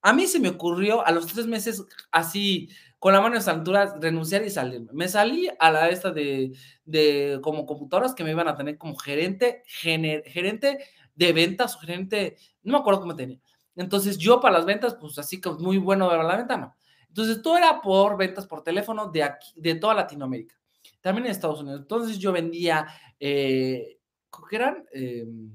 A 0.02 0.12
mí 0.12 0.26
se 0.26 0.38
me 0.38 0.50
ocurrió 0.50 1.04
a 1.04 1.10
los 1.10 1.26
tres 1.26 1.46
meses, 1.46 1.84
así, 2.12 2.68
con 2.98 3.12
la 3.12 3.20
mano 3.20 3.36
en 3.36 3.48
altura, 3.48 3.96
renunciar 4.00 4.44
y 4.44 4.50
salirme. 4.50 4.88
Me 4.92 5.08
salí 5.08 5.48
a 5.58 5.70
la 5.70 5.88
esta 5.88 6.12
de, 6.12 6.52
de 6.84 7.40
como 7.42 7.66
computadoras 7.66 8.14
que 8.14 8.22
me 8.22 8.30
iban 8.30 8.46
a 8.46 8.56
tener 8.56 8.78
como 8.78 8.96
gerente, 8.96 9.64
gerente 9.66 10.78
de 11.14 11.32
ventas 11.32 11.74
o 11.74 11.80
gerente, 11.80 12.36
no 12.62 12.74
me 12.74 12.78
acuerdo 12.78 13.00
cómo 13.00 13.16
tenía. 13.16 13.40
Entonces 13.76 14.18
yo 14.18 14.40
para 14.40 14.58
las 14.58 14.66
ventas, 14.66 14.96
pues 15.00 15.18
así 15.18 15.40
que 15.40 15.50
muy 15.50 15.78
bueno 15.78 16.08
ver 16.08 16.24
la 16.24 16.36
ventana. 16.36 16.76
Entonces 17.08 17.40
todo 17.40 17.56
era 17.56 17.80
por 17.80 18.16
ventas 18.16 18.46
por 18.46 18.62
teléfono 18.62 19.06
de 19.06 19.22
aquí, 19.22 19.52
de 19.56 19.74
toda 19.76 19.94
Latinoamérica, 19.94 20.54
también 21.00 21.26
en 21.26 21.32
Estados 21.32 21.60
Unidos. 21.60 21.80
Entonces 21.82 22.18
yo 22.18 22.32
vendía, 22.32 22.86
eh, 23.20 23.98
¿qué 24.50 24.56
eran? 24.56 24.84
Em, 24.92 25.50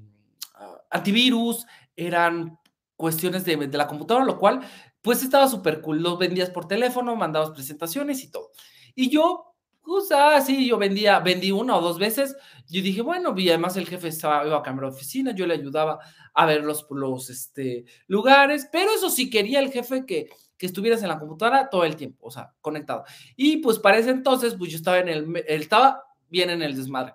antivirus, 0.90 1.66
eran 1.96 2.58
cuestiones 2.96 3.44
de, 3.44 3.56
de 3.56 3.78
la 3.78 3.86
computadora, 3.86 4.24
lo 4.24 4.38
cual 4.38 4.60
pues 5.00 5.22
estaba 5.22 5.48
súper 5.48 5.80
cool. 5.80 6.00
Los 6.00 6.18
vendías 6.18 6.50
por 6.50 6.68
teléfono, 6.68 7.16
mandabas 7.16 7.50
presentaciones 7.50 8.22
y 8.22 8.30
todo. 8.30 8.50
Y 8.94 9.10
yo, 9.10 9.51
pues 9.82 10.10
así, 10.12 10.68
yo 10.68 10.78
vendía, 10.78 11.18
vendí 11.20 11.50
una 11.50 11.76
o 11.76 11.80
dos 11.80 11.98
veces. 11.98 12.36
Yo 12.68 12.82
dije, 12.82 13.02
bueno, 13.02 13.34
y 13.36 13.48
además 13.48 13.76
el 13.76 13.88
jefe 13.88 14.08
estaba, 14.08 14.46
iba 14.46 14.58
a 14.58 14.62
cambiar 14.62 14.90
de 14.90 14.96
oficina, 14.96 15.34
yo 15.34 15.46
le 15.46 15.54
ayudaba 15.54 15.98
a 16.34 16.46
ver 16.46 16.64
los, 16.64 16.86
los 16.90 17.30
este, 17.30 17.84
lugares, 18.06 18.68
pero 18.70 18.92
eso 18.92 19.10
sí 19.10 19.28
quería 19.28 19.60
el 19.60 19.70
jefe 19.70 20.06
que, 20.06 20.30
que 20.56 20.66
estuvieras 20.66 21.02
en 21.02 21.08
la 21.08 21.18
computadora 21.18 21.68
todo 21.68 21.84
el 21.84 21.96
tiempo, 21.96 22.28
o 22.28 22.30
sea, 22.30 22.54
conectado. 22.60 23.04
Y 23.36 23.56
pues 23.56 23.80
para 23.80 23.98
ese 23.98 24.10
entonces, 24.10 24.54
pues 24.54 24.70
yo 24.70 24.76
estaba 24.76 25.00
en 25.00 25.08
el, 25.08 25.44
estaba 25.48 26.04
bien 26.28 26.50
en 26.50 26.62
el 26.62 26.76
desmadre. 26.76 27.14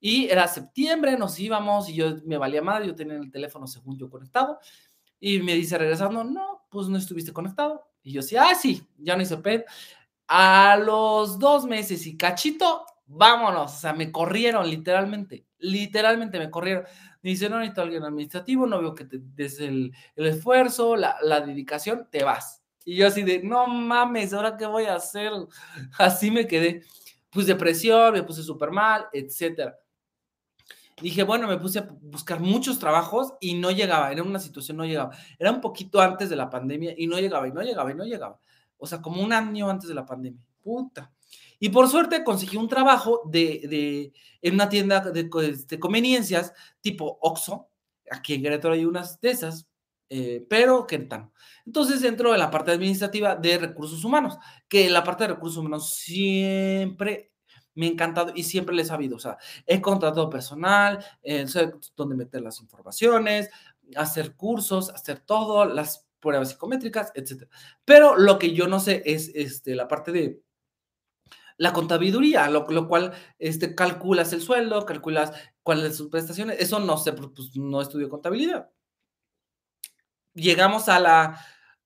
Y 0.00 0.26
era 0.26 0.48
septiembre, 0.48 1.16
nos 1.16 1.38
íbamos 1.38 1.88
y 1.88 1.94
yo 1.94 2.16
me 2.24 2.36
valía 2.38 2.60
madre, 2.60 2.88
yo 2.88 2.94
tenía 2.94 3.16
el 3.16 3.30
teléfono 3.30 3.66
según 3.66 3.96
yo 3.96 4.10
conectado. 4.10 4.58
Y 5.20 5.38
me 5.40 5.54
dice 5.54 5.78
regresando, 5.78 6.24
no, 6.24 6.66
pues 6.70 6.88
no 6.88 6.98
estuviste 6.98 7.32
conectado. 7.32 7.88
Y 8.02 8.12
yo 8.12 8.22
sí, 8.22 8.36
ah, 8.36 8.54
sí, 8.54 8.82
ya 8.96 9.16
no 9.16 9.22
hice 9.22 9.36
ped. 9.36 9.62
A 10.28 10.76
los 10.76 11.38
dos 11.38 11.64
meses 11.64 12.06
y 12.06 12.16
cachito, 12.16 12.84
vámonos. 13.06 13.74
O 13.74 13.78
sea, 13.78 13.92
me 13.92 14.12
corrieron 14.12 14.68
literalmente, 14.68 15.46
literalmente 15.58 16.38
me 16.38 16.50
corrieron. 16.50 16.84
Me 17.22 17.30
dice, 17.30 17.48
no 17.48 17.58
necesito 17.58 17.82
alguien 17.82 18.04
administrativo, 18.04 18.66
no 18.66 18.80
veo 18.80 18.94
que 18.94 19.04
te 19.04 19.18
des 19.20 19.58
el, 19.60 19.92
el 20.16 20.26
esfuerzo, 20.26 20.96
la, 20.96 21.16
la 21.22 21.40
dedicación, 21.40 22.08
te 22.10 22.22
vas. 22.24 22.62
Y 22.84 22.96
yo 22.96 23.06
así 23.06 23.22
de, 23.22 23.42
no 23.42 23.66
mames, 23.66 24.32
¿ahora 24.32 24.56
qué 24.56 24.66
voy 24.66 24.84
a 24.84 24.94
hacer? 24.94 25.32
Así 25.98 26.30
me 26.30 26.46
quedé. 26.46 26.82
Pues 27.30 27.46
depresión, 27.46 28.14
me 28.14 28.22
puse 28.22 28.42
súper 28.42 28.70
mal, 28.70 29.06
etcétera 29.12 29.76
dije, 31.00 31.22
bueno, 31.22 31.46
me 31.48 31.58
puse 31.58 31.80
a 31.80 31.88
buscar 32.02 32.40
muchos 32.40 32.78
trabajos 32.78 33.34
y 33.40 33.54
no 33.54 33.70
llegaba, 33.70 34.10
era 34.12 34.22
una 34.22 34.38
situación, 34.38 34.76
no 34.76 34.84
llegaba. 34.84 35.10
Era 35.38 35.50
un 35.52 35.60
poquito 35.60 36.00
antes 36.00 36.28
de 36.30 36.36
la 36.36 36.50
pandemia 36.50 36.94
y 36.96 37.06
no 37.06 37.18
llegaba, 37.18 37.48
y 37.48 37.52
no 37.52 37.62
llegaba, 37.62 37.90
y 37.90 37.94
no 37.94 38.04
llegaba. 38.04 38.38
O 38.78 38.86
sea, 38.86 39.02
como 39.02 39.22
un 39.22 39.32
año 39.32 39.68
antes 39.68 39.88
de 39.88 39.94
la 39.94 40.06
pandemia. 40.06 40.42
Puta. 40.62 41.12
Y 41.58 41.68
por 41.70 41.88
suerte 41.88 42.24
conseguí 42.24 42.56
un 42.56 42.68
trabajo 42.68 43.22
de, 43.26 43.66
de 43.68 44.12
en 44.42 44.54
una 44.54 44.68
tienda 44.68 45.00
de, 45.00 45.24
de, 45.24 45.78
conveniencias 45.78 46.52
tipo 46.80 47.18
Oxxo. 47.20 47.68
Aquí 48.10 48.34
en 48.34 48.42
Querétaro 48.42 48.74
hay 48.74 48.84
unas 48.84 49.20
de 49.20 49.30
esas, 49.30 49.68
eh, 50.08 50.46
pero 50.48 50.86
Querétaro. 50.86 51.32
Entonces 51.66 52.02
entro 52.04 52.32
en 52.32 52.40
la 52.40 52.50
parte 52.50 52.70
administrativa 52.70 53.34
de 53.34 53.58
recursos 53.58 54.04
humanos, 54.04 54.38
que 54.68 54.88
la 54.88 55.04
parte 55.04 55.24
de 55.24 55.34
recursos 55.34 55.58
humanos 55.58 55.94
siempre 55.94 57.32
me 57.74 57.86
ha 57.86 57.90
encantado 57.90 58.32
y 58.34 58.42
siempre 58.42 58.74
les 58.74 58.90
ha 58.90 58.94
habido. 58.94 59.16
O 59.16 59.20
sea, 59.20 59.38
he 59.66 59.80
contratado 59.80 60.30
personal, 60.30 61.04
eh, 61.22 61.46
sé 61.46 61.72
dónde 61.94 62.16
meter 62.16 62.40
las 62.40 62.60
informaciones, 62.60 63.50
hacer 63.96 64.34
cursos, 64.34 64.90
hacer 64.90 65.20
todo, 65.20 65.64
las 65.64 66.07
pruebas 66.20 66.50
psicométricas, 66.50 67.12
etc. 67.14 67.48
Pero 67.84 68.16
lo 68.16 68.38
que 68.38 68.52
yo 68.52 68.66
no 68.66 68.80
sé 68.80 69.02
es 69.04 69.30
este, 69.34 69.74
la 69.74 69.88
parte 69.88 70.12
de 70.12 70.42
la 71.56 71.72
contabiduría, 71.72 72.48
lo, 72.48 72.66
lo, 72.68 72.88
cual 72.88 73.12
este, 73.38 73.74
calculas 73.74 74.32
el 74.32 74.40
sueldo, 74.40 74.86
calculas 74.86 75.32
cuáles 75.62 75.84
son 75.84 75.94
sus 75.94 76.08
prestaciones. 76.08 76.60
Eso 76.60 76.78
no 76.78 76.96
sé, 76.96 77.12
pues 77.12 77.30
no 77.56 77.82
estudio 77.82 78.08
contabilidad. 78.08 78.70
Llegamos 80.34 80.88
a 80.88 81.00
la, 81.00 81.40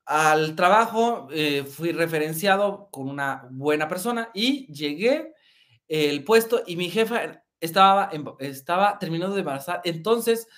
al 0.05 0.57
trabajo, 0.57 1.29
eh, 1.31 1.64
fui 1.64 1.92
referenciado 1.92 2.88
con 2.90 3.09
una 3.09 3.49
buena 3.51 3.88
persona 3.88 4.31
y 4.35 4.71
llegué 4.73 5.33
el 5.88 6.25
puesto 6.25 6.62
y 6.66 6.77
mi 6.77 6.90
jefa 6.90 7.42
estaba, 7.61 8.11
estaba 8.40 8.99
terminando 8.99 9.35
de 9.35 9.40
embarazar. 9.40 9.81
Entonces, 9.85 10.49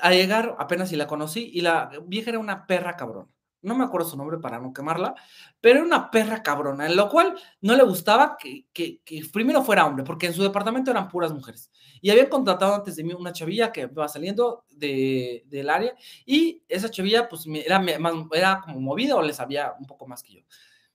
a 0.00 0.10
llegar, 0.12 0.56
apenas 0.58 0.88
si 0.88 0.96
la 0.96 1.06
conocí, 1.06 1.50
y 1.52 1.60
la 1.60 1.90
vieja 2.06 2.30
era 2.30 2.38
una 2.38 2.66
perra 2.66 2.96
cabrona. 2.96 3.28
No 3.62 3.74
me 3.74 3.84
acuerdo 3.84 4.08
su 4.08 4.16
nombre 4.16 4.38
para 4.38 4.58
no 4.58 4.72
quemarla, 4.72 5.14
pero 5.60 5.78
era 5.78 5.86
una 5.86 6.10
perra 6.10 6.42
cabrona, 6.42 6.86
en 6.86 6.96
lo 6.96 7.10
cual 7.10 7.34
no 7.60 7.76
le 7.76 7.82
gustaba 7.82 8.38
que, 8.38 8.66
que, 8.72 9.00
primero 9.32 9.62
fuera 9.62 9.84
hombre, 9.84 10.02
porque 10.02 10.26
en 10.26 10.32
su 10.32 10.42
departamento 10.42 10.90
eran 10.90 11.08
puras 11.08 11.32
mujeres. 11.32 11.70
Y 12.00 12.10
habían 12.10 12.28
contratado 12.28 12.74
antes 12.74 12.96
de 12.96 13.04
mí 13.04 13.12
una 13.12 13.32
chavilla 13.32 13.70
que 13.70 13.82
iba 13.82 14.08
saliendo 14.08 14.64
de, 14.70 15.44
del 15.46 15.68
área, 15.68 15.94
y 16.24 16.62
esa 16.68 16.90
chavilla, 16.90 17.28
pues, 17.28 17.44
era, 17.46 17.84
era 18.32 18.60
como 18.62 18.80
movida 18.80 19.16
o 19.16 19.22
le 19.22 19.34
sabía 19.34 19.74
un 19.78 19.86
poco 19.86 20.06
más 20.06 20.22
que 20.22 20.34
yo. 20.34 20.40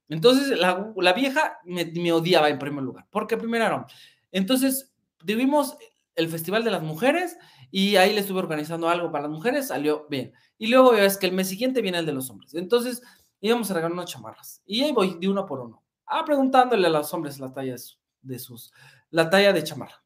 Entonces, 0.10 0.58
la, 0.58 0.92
la 0.96 1.14
vieja 1.14 1.60
me, 1.66 2.12
odiaba 2.12 2.50
en 2.50 2.60
primer 2.60 2.84
lugar, 2.84 3.06
porque 3.10 3.38
primero 3.38 3.86
Entonces, 4.32 4.94
tuvimos 5.18 5.78
el 6.16 6.30
Festival 6.30 6.64
de 6.64 6.72
las 6.72 6.84
Mujeres 6.84 7.38
y 7.72 7.96
ahí 7.96 8.14
le 8.14 8.22
estuve 8.22 8.40
organizando 8.40 8.90
algo 8.90 9.12
para 9.12 9.24
las 9.24 9.32
mujeres, 9.32 9.68
salió 9.68 10.08
bien. 10.10 10.34
Y 10.58 10.68
luego 10.68 10.94
es 10.94 11.18
que 11.18 11.28
el 11.28 11.34
mes 11.34 11.50
siguiente 11.50 11.82
viene 11.82 12.00
el 12.00 12.06
de 12.06 12.14
los 12.14 12.30
hombres. 12.30 12.54
Entonces, 12.54 13.02
íbamos 13.42 13.70
a 13.70 13.74
regalar 13.76 13.94
unas 13.94 14.12
chamarras. 14.12 14.62
Y 14.66 14.84
ahí 14.84 14.92
voy 14.92 15.18
de 15.20 15.30
uno 15.30 15.46
por 15.46 15.60
uno, 15.60 15.84
ah, 16.06 16.24
preguntándole 16.26 16.88
a 16.88 16.90
los 16.90 17.14
hombres 17.14 17.40
la 17.40 17.54
talla 17.54 17.76
de 18.22 18.40
sus, 18.40 18.72
la 19.10 19.30
talla 19.30 19.54
de 19.54 19.64
chamarra. 19.64 20.04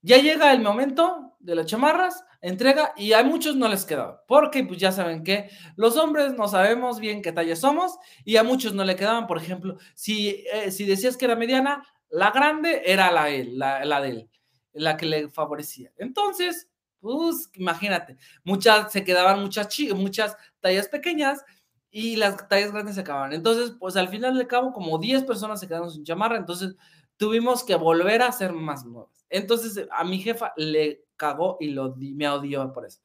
Ya 0.00 0.18
llega 0.18 0.52
el 0.52 0.60
momento 0.60 1.34
de 1.40 1.56
las 1.56 1.66
chamarras, 1.66 2.24
entrega 2.40 2.92
y 2.96 3.12
a 3.14 3.24
muchos 3.24 3.56
no 3.56 3.68
les 3.68 3.84
quedaba, 3.84 4.24
porque 4.28 4.62
pues 4.64 4.78
ya 4.78 4.92
saben 4.92 5.24
que 5.24 5.50
los 5.76 5.96
hombres 5.96 6.34
no 6.34 6.46
sabemos 6.46 7.00
bien 7.00 7.20
qué 7.20 7.32
talla 7.32 7.56
somos 7.56 7.98
y 8.24 8.36
a 8.36 8.44
muchos 8.44 8.74
no 8.74 8.84
le 8.84 8.94
quedaban, 8.94 9.26
por 9.26 9.38
ejemplo, 9.38 9.76
si, 9.94 10.44
eh, 10.52 10.70
si 10.70 10.84
decías 10.84 11.16
que 11.16 11.24
era 11.24 11.34
mediana, 11.34 11.84
la 12.10 12.30
grande 12.30 12.82
era 12.86 13.10
la, 13.10 13.28
él, 13.28 13.58
la, 13.58 13.84
la 13.84 14.00
de 14.00 14.10
él. 14.10 14.30
la 14.72 14.96
que 14.96 15.06
le 15.06 15.28
favorecía. 15.28 15.90
Entonces, 15.96 16.68
pues 17.00 17.50
imagínate, 17.54 18.16
muchas 18.44 18.92
se 18.92 19.04
quedaban 19.04 19.40
muchas, 19.40 19.68
muchas 19.94 20.36
tallas 20.60 20.88
pequeñas 20.88 21.44
y 21.90 22.16
las 22.16 22.48
tallas 22.48 22.72
grandes 22.72 22.96
se 22.96 23.00
acababan. 23.00 23.32
Entonces, 23.32 23.74
pues 23.78 23.96
al 23.96 24.08
final 24.08 24.36
de 24.36 24.46
cabo, 24.46 24.72
como 24.72 24.98
10 24.98 25.24
personas 25.24 25.60
se 25.60 25.68
quedaron 25.68 25.90
sin 25.90 26.04
chamarra, 26.04 26.36
entonces 26.36 26.76
tuvimos 27.16 27.64
que 27.64 27.74
volver 27.74 28.22
a 28.22 28.28
hacer 28.28 28.52
más 28.52 28.84
nuevas. 28.84 29.26
Entonces, 29.30 29.86
a 29.90 30.04
mi 30.04 30.18
jefa 30.18 30.52
le 30.56 31.04
cagó 31.16 31.56
y 31.60 31.68
lo, 31.70 31.94
me 31.96 32.28
odió 32.28 32.72
por 32.72 32.86
eso. 32.86 33.00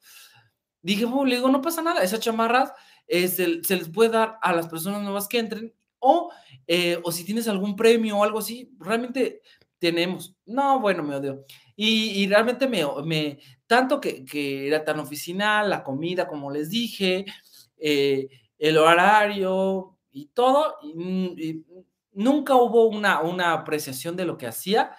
Dije, 0.82 1.04
bueno, 1.04 1.24
le 1.24 1.36
digo, 1.36 1.48
no 1.48 1.62
pasa 1.62 1.82
nada, 1.82 2.02
esas 2.02 2.20
chamarras 2.20 2.72
eh, 3.06 3.28
se, 3.28 3.48
les 3.48 3.88
puede 3.88 4.10
dar 4.10 4.38
a 4.42 4.52
las 4.52 4.68
personas 4.68 5.02
nuevas 5.02 5.28
que 5.28 5.38
entren 5.38 5.74
o, 5.98 6.30
eh, 6.66 7.00
o 7.02 7.10
si 7.10 7.24
tienes 7.24 7.48
algún 7.48 7.76
premio 7.76 8.18
o 8.18 8.24
algo 8.24 8.38
así, 8.38 8.70
realmente 8.78 9.40
tenemos. 9.78 10.36
No, 10.44 10.80
bueno, 10.80 11.02
me 11.02 11.16
odió. 11.16 11.44
Y, 11.76 12.26
realmente 12.28 12.68
me, 12.68 12.84
me 13.04 13.38
tanto 13.66 14.00
que, 14.00 14.24
que, 14.24 14.66
era 14.66 14.84
tan 14.84 15.00
oficinal, 15.00 15.70
la 15.70 15.82
comida, 15.82 16.26
como 16.28 16.50
les 16.50 16.70
dije, 16.70 17.24
eh, 17.78 18.28
el 18.58 18.78
horario 18.78 19.98
y 20.10 20.26
todo, 20.26 20.76
y, 20.82 21.64
nunca 22.12 22.54
hubo 22.54 22.86
una, 22.86 23.20
una 23.22 23.52
apreciación 23.52 24.16
de 24.16 24.24
lo 24.24 24.36
que 24.38 24.46
hacía. 24.46 24.92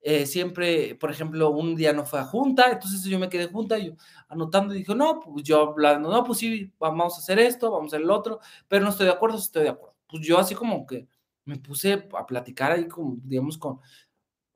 Eh, 0.00 0.26
siempre, 0.26 0.94
por 0.94 1.10
ejemplo, 1.10 1.50
un 1.50 1.74
día 1.74 1.92
no 1.92 2.04
fue 2.06 2.20
a 2.20 2.24
junta, 2.24 2.70
entonces 2.70 3.02
yo 3.04 3.18
me 3.18 3.28
quedé 3.28 3.48
junta 3.48 3.78
y 3.78 3.86
yo 3.88 3.92
anotando 4.28 4.74
y 4.74 4.78
dije, 4.78 4.94
no, 4.94 5.20
pues 5.20 5.44
yo 5.44 5.70
hablando, 5.70 6.10
no, 6.10 6.22
pues 6.24 6.38
sí, 6.38 6.72
vamos 6.78 7.16
a 7.16 7.18
hacer 7.18 7.38
esto, 7.40 7.70
vamos 7.70 7.92
a 7.92 7.96
hacer 7.96 8.04
el 8.04 8.10
otro, 8.10 8.38
pero 8.68 8.84
no 8.84 8.90
estoy 8.90 9.06
de 9.06 9.12
acuerdo, 9.12 9.38
estoy 9.38 9.64
de 9.64 9.70
acuerdo. 9.70 9.96
Pues 10.06 10.26
yo 10.26 10.38
así 10.38 10.54
como 10.54 10.86
que 10.86 11.08
me 11.44 11.56
puse 11.56 12.08
a 12.12 12.26
platicar 12.26 12.72
ahí, 12.72 12.86
como, 12.86 13.16
digamos, 13.24 13.58
con, 13.58 13.80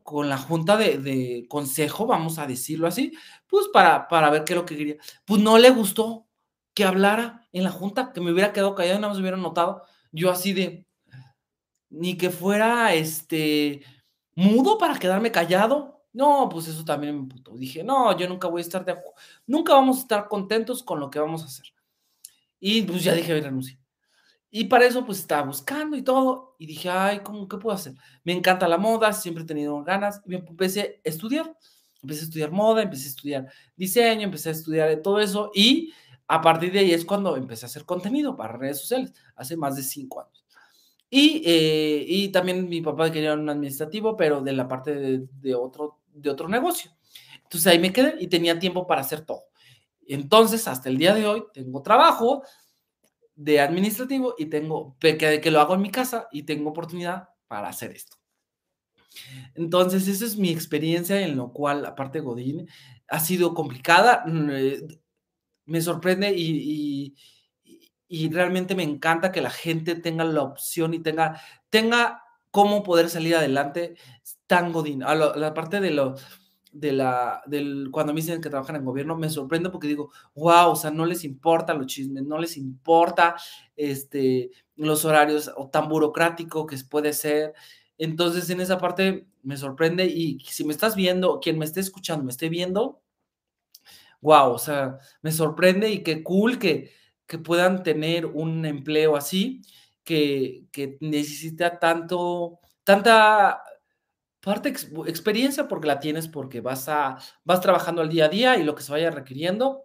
con 0.03 0.29
la 0.29 0.39
junta 0.39 0.77
de, 0.77 1.47
consejo, 1.49 2.07
vamos 2.07 2.39
a 2.39 2.47
decirlo 2.47 2.87
así, 2.87 3.13
pues 3.49 3.69
para, 3.73 4.09
para 4.09 4.31
ver 4.31 4.45
qué 4.45 4.53
es 4.55 4.59
lo 4.59 4.67
que 4.67 4.77
quería. 4.77 4.97
Pues 5.25 5.41
no 5.41 5.59
le 5.59 5.71
gustó 5.71 6.27
que 6.75 6.85
hablara 6.85 7.49
en 7.53 7.65
la 7.65 7.71
junta, 7.71 8.13
que 8.13 8.21
me 8.21 8.33
hubiera 8.33 8.53
quedado 8.53 8.75
callado 8.75 8.99
y 8.99 9.01
nada 9.01 9.13
más 9.13 9.21
hubiera 9.21 9.37
notado. 9.37 9.83
Yo 10.11 10.31
así 10.31 10.53
de, 10.53 10.87
ni 11.91 12.17
que 12.17 12.31
fuera 12.31 12.95
este 12.95 13.83
mudo 14.35 14.79
para 14.79 14.99
quedarme 14.99 15.31
callado. 15.33 16.05
No, 16.13 16.49
pues 16.51 16.69
eso 16.69 16.85
también 16.85 17.21
me 17.21 17.27
puto. 17.29 17.57
Dije, 17.57 17.83
no, 17.85 18.17
yo 18.19 18.29
nunca 18.29 18.49
voy 18.49 18.61
a 18.61 18.63
estar 18.65 18.85
de 18.85 18.97
nunca 19.47 19.75
vamos 19.75 19.99
a 19.99 20.01
estar 20.01 20.29
contentos 20.29 20.83
con 20.83 21.01
lo 21.01 21.11
que 21.11 21.19
vamos 21.19 21.43
a 21.43 21.47
hacer. 21.47 21.67
Y 22.61 22.83
pues 22.83 23.03
ya 23.05 23.15
dije, 23.15 23.41
renuncié. 23.41 23.82
Y 24.55 24.65
para 24.65 24.85
eso, 24.85 25.03
pues 25.07 25.19
estaba 25.19 25.47
buscando 25.47 25.97
y 25.97 26.03
todo. 26.03 26.57
Y 26.59 26.67
dije, 26.67 26.91
ay, 26.91 27.21
¿cómo, 27.21 27.49
¿qué 27.49 27.57
puedo 27.57 27.75
hacer? 27.75 27.95
Me 28.23 28.35
encanta 28.35 28.69
la 28.69 28.77
moda, 28.77 29.15
siempre 29.15 29.45
he 29.45 29.47
tenido 29.47 29.83
ganas. 29.83 30.21
Y 30.27 30.29
me 30.29 30.37
empecé 30.37 31.01
a 31.03 31.09
estudiar. 31.09 31.57
Empecé 32.03 32.21
a 32.21 32.25
estudiar 32.25 32.51
moda, 32.51 32.83
empecé 32.83 33.07
a 33.07 33.09
estudiar 33.09 33.47
diseño, 33.75 34.25
empecé 34.25 34.51
a 34.51 34.53
estudiar 34.53 34.95
todo 35.01 35.21
eso. 35.21 35.51
Y 35.55 35.95
a 36.29 36.43
partir 36.43 36.71
de 36.71 36.81
ahí 36.81 36.93
es 36.93 37.07
cuando 37.07 37.35
empecé 37.35 37.65
a 37.65 37.69
hacer 37.69 37.87
contenido 37.87 38.37
para 38.37 38.59
redes 38.59 38.81
sociales, 38.81 39.15
hace 39.37 39.57
más 39.57 39.75
de 39.77 39.83
cinco 39.83 40.21
años. 40.21 40.45
Y, 41.09 41.43
eh, 41.47 42.05
y 42.07 42.29
también 42.29 42.69
mi 42.69 42.83
papá 42.83 43.11
quería 43.11 43.33
un 43.33 43.49
administrativo, 43.49 44.19
pero 44.19 44.43
de 44.43 44.53
la 44.53 44.69
parte 44.69 44.95
de, 44.95 45.27
de, 45.41 45.55
otro, 45.55 46.01
de 46.13 46.29
otro 46.29 46.47
negocio. 46.47 46.91
Entonces 47.43 47.73
ahí 47.73 47.79
me 47.79 47.93
quedé 47.93 48.17
y 48.21 48.27
tenía 48.27 48.59
tiempo 48.59 48.87
para 48.87 49.01
hacer 49.01 49.23
todo. 49.23 49.45
Entonces, 50.07 50.69
hasta 50.69 50.89
el 50.89 50.99
día 50.99 51.15
de 51.15 51.27
hoy, 51.27 51.45
tengo 51.55 51.83
trabajo, 51.83 52.43
de 53.35 53.61
administrativo 53.61 54.35
y 54.39 54.47
tengo, 54.47 54.97
que, 54.99 55.41
que 55.41 55.51
lo 55.51 55.61
hago 55.61 55.75
en 55.75 55.83
mi 55.83 55.91
casa 55.91 56.29
y 56.33 56.43
tengo 56.45 56.71
oportunidad 56.71 57.29
para 57.49 57.69
hacer 57.69 57.93
esto. 57.93 58.17
Entonces, 59.55 60.09
esa 60.09 60.25
es 60.25 60.37
mi 60.37 60.51
experiencia 60.51 61.21
en 61.21 61.37
lo 61.37 61.53
cual, 61.53 61.85
aparte 61.85 62.21
Godín, 62.21 62.69
ha 63.09 63.21
sido 63.21 63.55
complicada. 63.55 64.25
Mm, 64.27 64.51
eh, 64.51 64.81
me 65.67 65.81
sorprende 65.81 66.33
y, 66.35 67.15
y, 68.09 68.29
realmente 68.31 68.75
me 68.75 68.83
encanta 68.83 69.33
que 69.33 69.41
la 69.41 69.51
gente 69.51 69.95
tenga 69.95 70.25
la 70.25 70.43
opción 70.43 70.93
y 70.95 71.01
tenga, 71.01 71.41
tenga 71.71 72.23
cómo 72.51 72.83
poder 72.83 73.09
salir 73.09 73.37
adelante 73.37 73.97
tan 74.47 74.73
Godín. 74.73 75.03
A 75.03 75.15
la 75.15 75.55
parte 75.55 75.81
de 75.81 75.91
lo 75.91 76.17
de 76.73 76.93
la, 76.93 77.43
del, 77.47 77.89
cuando 77.91 78.13
me 78.13 78.21
dicen 78.21 78.41
que 78.41 78.51
trabajan 78.51 78.77
en 78.77 78.85
gobierno, 78.85 79.17
me 79.17 79.29
sorprende 79.29 79.71
porque 79.71 79.89
digo, 79.89 80.11
wow, 80.35 80.71
o 80.71 80.77
sea, 80.77 80.91
no 80.91 81.05
les 81.05 81.23
importa 81.25 81.75
los 81.75 81.87
chismes, 81.87 82.25
no 82.25 82.39
les 82.39 82.57
importa 82.57 83.37
este, 83.77 84.51
los 84.77 85.05
horarios 85.05 85.51
o 85.57 85.69
tan 85.69 85.89
burocrático 85.89 86.67
que 86.67 86.77
puede 86.89 87.13
ser. 87.13 87.55
Entonces, 87.99 88.49
en 88.51 88.61
esa 88.61 88.79
parte 88.79 89.27
me 89.43 89.57
sorprende 89.57 90.07
y 90.07 90.41
si 90.41 90.65
me 90.65 90.73
estás 90.73 90.97
viendo, 90.97 91.41
quien 91.41 91.59
me 91.59 91.65
esté 91.67 91.81
escuchando, 91.81 92.25
me 92.25 92.31
esté 92.33 92.49
viendo, 92.49 93.03
wow, 94.21 94.53
o 94.53 94.59
sea, 94.59 94.99
me 95.21 95.33
sorprende 95.33 95.91
y 95.91 96.03
qué 96.03 96.23
cool 96.23 96.59
que, 96.59 96.91
que 97.27 97.39
puedan 97.39 97.83
tener 97.83 98.27
un 98.27 98.65
empleo 98.65 99.17
así, 99.17 99.63
que, 100.05 100.65
que 100.73 100.97
necesita 101.01 101.79
tanto, 101.79 102.61
tanta 102.85 103.63
parte 104.43 104.71
experiencia 105.07 105.69
porque 105.69 105.87
la 105.87 106.01
tienes 106.01 106.29
porque 106.29 106.61
vas 106.61 106.89
a 106.89 107.17
vas 107.45 107.61
trabajando 107.61 108.03
al 108.03 108.09
día 108.09 108.27
a 108.27 108.29
día 108.29 108.57
y 108.59 108.65
lo 108.65 108.75
que 108.75 108.83
se 108.83 108.93
vaya 108.93 109.11
requiriendo, 109.11 109.85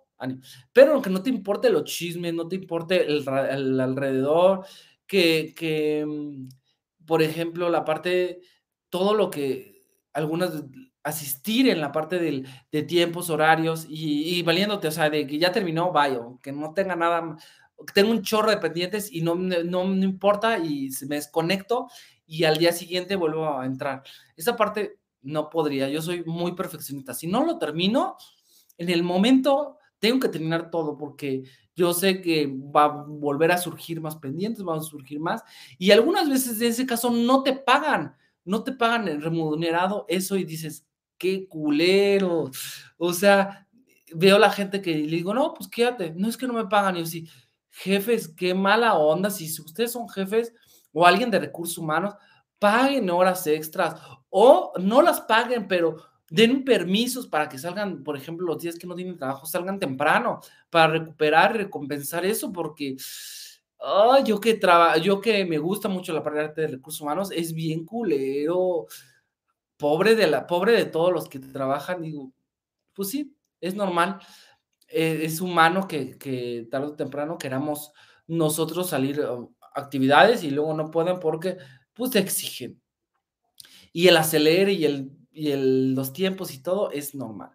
pero 0.73 0.93
aunque 0.93 1.09
no 1.09 1.21
te 1.21 1.29
importe 1.29 1.69
los 1.69 1.83
chismes, 1.83 2.33
no 2.33 2.47
te 2.47 2.55
importe 2.55 3.05
el, 3.05 3.79
alrededor, 3.79 4.65
que, 5.05 5.53
que, 5.55 6.05
mm, 6.05 6.49
por 7.05 7.21
ejemplo, 7.21 7.69
la 7.69 7.85
parte, 7.85 8.41
todo 8.89 9.13
lo 9.13 9.29
que 9.29 9.83
algunas 10.13 10.63
asistir 11.03 11.69
en 11.69 11.79
la 11.79 11.91
parte 11.91 12.19
del, 12.19 12.45
de 12.71 12.83
tiempos, 12.83 13.29
horarios 13.29 13.85
y, 13.89 14.41
valiéndote, 14.43 14.89
o 14.89 14.91
sea, 14.91 15.09
de 15.09 15.25
que 15.25 15.37
ya 15.37 15.51
terminó, 15.53 15.91
vaya, 15.93 16.19
que 16.43 16.51
no 16.51 16.73
tenga 16.73 16.95
nada, 16.97 17.37
tengo 17.93 18.11
un 18.11 18.23
chorro 18.23 18.49
de 18.49 18.57
pendientes 18.57 19.11
y 19.11 19.21
no, 19.21 19.35
no, 19.35 19.85
no 19.85 20.03
importa 20.03 20.57
y 20.57 20.89
me 21.07 21.15
desconecto 21.15 21.87
y 22.27 22.43
al 22.43 22.57
día 22.57 22.73
siguiente 22.73 23.15
vuelvo 23.15 23.57
a 23.57 23.65
entrar. 23.65 24.03
Esa 24.35 24.55
parte 24.55 24.99
no 25.21 25.49
podría, 25.49 25.89
yo 25.89 26.01
soy 26.01 26.23
muy 26.25 26.53
perfeccionista. 26.53 27.13
Si 27.13 27.25
no 27.25 27.43
lo 27.45 27.57
termino, 27.57 28.17
en 28.77 28.89
el 28.89 29.01
momento 29.01 29.77
tengo 29.99 30.19
que 30.19 30.29
terminar 30.29 30.69
todo 30.69 30.97
porque 30.97 31.43
yo 31.75 31.93
sé 31.93 32.21
que 32.21 32.47
va 32.47 32.85
a 32.85 33.05
volver 33.07 33.51
a 33.51 33.57
surgir 33.57 34.01
más 34.01 34.15
pendientes, 34.17 34.63
van 34.63 34.79
a 34.79 34.83
surgir 34.83 35.19
más. 35.19 35.41
Y 35.77 35.91
algunas 35.91 36.29
veces 36.29 36.61
en 36.61 36.67
ese 36.67 36.85
caso 36.85 37.09
no 37.09 37.43
te 37.43 37.53
pagan, 37.53 38.15
no 38.43 38.63
te 38.63 38.73
pagan 38.73 39.07
el 39.07 39.21
remunerado 39.21 40.05
eso 40.07 40.35
y 40.37 40.43
dices, 40.43 40.85
qué 41.17 41.47
culero. 41.47 42.51
O 42.97 43.13
sea, 43.13 43.67
veo 44.13 44.37
la 44.37 44.51
gente 44.51 44.81
que 44.81 44.95
le 44.95 45.17
digo, 45.17 45.33
no, 45.33 45.53
pues 45.53 45.69
quédate, 45.69 46.13
no 46.15 46.27
es 46.29 46.37
que 46.37 46.47
no 46.47 46.53
me 46.53 46.67
pagan. 46.67 46.97
Y 46.97 46.99
yo 46.99 47.05
sí, 47.05 47.27
jefes, 47.71 48.27
qué 48.27 48.53
mala 48.53 48.95
onda. 48.95 49.29
Si 49.29 49.45
ustedes 49.61 49.91
son 49.91 50.09
jefes, 50.09 50.53
o 50.97 51.05
alguien 51.05 51.29
de 51.29 51.37
recursos 51.37 51.77
humanos, 51.77 52.15
paguen 52.57 53.07
horas 53.11 53.45
extras 53.45 54.01
o 54.31 54.73
no 54.79 55.03
las 55.03 55.21
paguen, 55.21 55.67
pero 55.67 55.97
den 56.27 56.65
permisos 56.65 57.27
para 57.27 57.47
que 57.47 57.59
salgan, 57.59 58.03
por 58.03 58.17
ejemplo, 58.17 58.47
los 58.47 58.57
días 58.57 58.79
que 58.79 58.87
no 58.87 58.95
tienen 58.95 59.15
trabajo, 59.15 59.45
salgan 59.45 59.77
temprano 59.77 60.39
para 60.71 60.93
recuperar 60.93 61.53
y 61.53 61.59
recompensar 61.59 62.25
eso, 62.25 62.51
porque 62.51 62.97
yo, 64.25 64.39
que 64.39 64.59
yo 65.03 65.21
que 65.21 65.45
me 65.45 65.59
gusta 65.59 65.87
mucho 65.87 66.13
la 66.13 66.23
parte 66.23 66.61
de 66.61 66.67
recursos 66.67 67.01
humanos, 67.01 67.29
es 67.31 67.53
bien 67.53 67.85
culero, 67.85 68.87
pobre 69.77 70.15
de, 70.15 70.25
la, 70.25 70.47
pobre 70.47 70.71
de 70.71 70.85
todos 70.85 71.13
los 71.13 71.29
que 71.29 71.37
trabajan, 71.37 72.01
digo, 72.01 72.31
pues 72.93 73.09
sí, 73.09 73.37
es 73.61 73.75
normal, 73.75 74.19
eh, 74.87 75.19
es 75.21 75.41
humano 75.41 75.87
que, 75.87 76.17
que 76.17 76.67
tarde 76.71 76.87
o 76.87 76.95
temprano 76.95 77.37
queramos 77.37 77.91
nosotros 78.25 78.89
salir 78.89 79.23
actividades 79.77 80.43
y 80.43 80.51
luego 80.51 80.73
no 80.73 80.91
pueden 80.91 81.19
porque 81.19 81.57
pues 81.93 82.15
exigen. 82.15 82.81
Y 83.93 84.07
el 84.07 84.17
acelerar 84.17 84.69
y, 84.69 84.85
el, 84.85 85.11
y 85.31 85.51
el, 85.51 85.93
los 85.93 86.13
tiempos 86.13 86.53
y 86.53 86.61
todo 86.61 86.91
es 86.91 87.15
normal. 87.15 87.51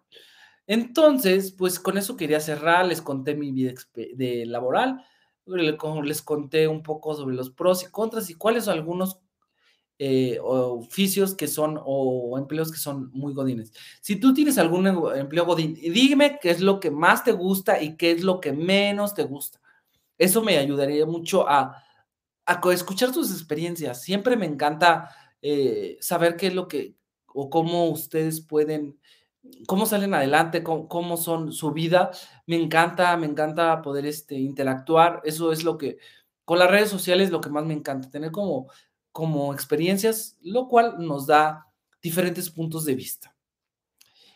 Entonces, 0.65 1.51
pues 1.51 1.79
con 1.79 1.97
eso 1.97 2.15
quería 2.15 2.39
cerrar, 2.39 2.85
les 2.85 3.01
conté 3.01 3.35
mi 3.35 3.51
vida 3.51 3.73
de 3.93 4.45
laboral, 4.45 5.03
les 5.45 6.21
conté 6.21 6.67
un 6.67 6.83
poco 6.83 7.15
sobre 7.15 7.35
los 7.35 7.49
pros 7.49 7.83
y 7.83 7.91
contras 7.91 8.29
y 8.29 8.35
cuáles 8.35 8.65
son 8.65 8.75
algunos 8.75 9.19
eh, 9.99 10.39
oficios 10.41 11.35
que 11.35 11.47
son 11.47 11.79
o 11.83 12.37
empleos 12.37 12.71
que 12.71 12.77
son 12.77 13.11
muy 13.11 13.33
godines. 13.33 13.71
Si 14.01 14.15
tú 14.15 14.33
tienes 14.33 14.57
algún 14.57 14.87
empleo 14.87 15.45
godín, 15.45 15.75
dime 15.75 16.39
qué 16.41 16.49
es 16.49 16.61
lo 16.61 16.79
que 16.79 16.91
más 16.91 17.23
te 17.23 17.31
gusta 17.31 17.81
y 17.81 17.95
qué 17.95 18.11
es 18.11 18.23
lo 18.23 18.39
que 18.39 18.53
menos 18.53 19.13
te 19.13 19.23
gusta. 19.23 19.59
Eso 20.17 20.41
me 20.41 20.57
ayudaría 20.57 21.05
mucho 21.05 21.47
a, 21.47 21.82
a 22.45 22.59
escuchar 22.73 23.11
tus 23.11 23.31
experiencias. 23.31 24.01
Siempre 24.01 24.35
me 24.35 24.45
encanta 24.45 25.09
eh, 25.41 25.97
saber 26.01 26.35
qué 26.35 26.47
es 26.47 26.53
lo 26.53 26.67
que 26.67 26.95
o 27.27 27.49
cómo 27.49 27.89
ustedes 27.89 28.41
pueden, 28.41 28.99
cómo 29.67 29.85
salen 29.85 30.13
adelante, 30.13 30.63
cómo, 30.63 31.17
son 31.17 31.51
su 31.51 31.71
vida. 31.71 32.11
Me 32.45 32.55
encanta, 32.55 33.15
me 33.17 33.25
encanta 33.25 33.81
poder 33.81 34.05
este, 34.05 34.35
interactuar. 34.35 35.21
Eso 35.23 35.51
es 35.51 35.63
lo 35.63 35.77
que, 35.77 35.97
con 36.45 36.59
las 36.59 36.69
redes 36.69 36.89
sociales, 36.89 37.31
lo 37.31 37.41
que 37.41 37.49
más 37.49 37.65
me 37.65 37.73
encanta, 37.73 38.09
tener 38.09 38.31
como, 38.31 38.67
como 39.11 39.53
experiencias, 39.53 40.37
lo 40.41 40.67
cual 40.67 40.95
nos 40.99 41.27
da 41.27 41.67
diferentes 42.01 42.49
puntos 42.49 42.85
de 42.85 42.95
vista. 42.95 43.32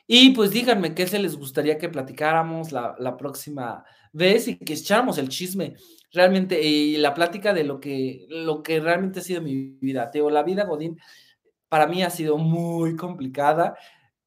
Y 0.07 0.31
pues 0.31 0.51
díganme 0.51 0.95
qué 0.95 1.05
se 1.05 1.19
les 1.19 1.37
gustaría 1.37 1.77
que 1.77 1.89
platicáramos 1.89 2.71
la, 2.71 2.95
la 2.97 3.17
próxima 3.17 3.83
vez 4.13 4.47
y 4.47 4.57
que 4.57 4.73
echáramos 4.73 5.17
el 5.17 5.27
chisme 5.27 5.75
realmente 6.13 6.61
y 6.61 6.97
la 6.97 7.13
plática 7.13 7.53
de 7.53 7.65
lo 7.65 7.79
que, 7.79 8.25
lo 8.29 8.63
que 8.63 8.79
realmente 8.79 9.19
ha 9.19 9.23
sido 9.23 9.41
mi 9.41 9.55
vida. 9.55 10.09
Teo, 10.09 10.29
la 10.29 10.43
vida 10.43 10.63
Godín 10.63 10.97
para 11.69 11.87
mí 11.87 12.03
ha 12.03 12.09
sido 12.09 12.37
muy 12.37 12.95
complicada. 12.95 13.77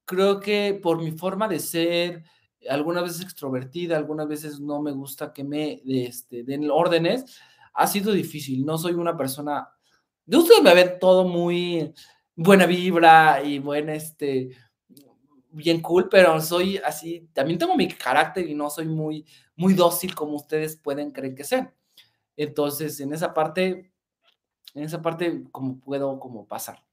Creo 0.05 0.39
que 0.39 0.79
por 0.81 1.01
mi 1.01 1.11
forma 1.11 1.47
de 1.47 1.59
ser, 1.59 2.23
algunas 2.69 3.03
veces 3.03 3.21
extrovertida, 3.21 3.97
algunas 3.97 4.27
veces 4.27 4.59
no 4.59 4.81
me 4.81 4.91
gusta 4.91 5.33
que 5.33 5.43
me 5.43 5.81
este, 5.85 6.43
den 6.43 6.69
órdenes, 6.69 7.39
ha 7.73 7.87
sido 7.87 8.11
difícil. 8.11 8.65
No 8.65 8.77
soy 8.77 8.93
una 8.93 9.17
persona, 9.17 9.67
de 10.25 10.37
ustedes 10.37 10.61
me 10.61 10.75
ven 10.75 10.99
todo 10.99 11.27
muy 11.27 11.93
buena 12.35 12.65
vibra 12.65 13.41
y 13.43 13.59
buen, 13.59 13.89
este, 13.89 14.49
bien 15.51 15.81
cool, 15.81 16.09
pero 16.09 16.39
soy 16.41 16.77
así, 16.77 17.29
también 17.33 17.59
tengo 17.59 17.75
mi 17.75 17.87
carácter 17.87 18.47
y 18.49 18.55
no 18.55 18.69
soy 18.69 18.85
muy, 18.87 19.25
muy 19.55 19.73
dócil 19.73 20.15
como 20.15 20.35
ustedes 20.35 20.77
pueden 20.77 21.11
creer 21.11 21.35
que 21.35 21.43
sean. 21.43 21.73
Entonces, 22.37 22.99
en 22.99 23.13
esa 23.13 23.33
parte, 23.33 23.91
en 24.73 24.83
esa 24.83 25.01
parte, 25.01 25.43
como 25.51 25.79
puedo 25.79 26.19
como 26.19 26.47
pasar. 26.47 26.83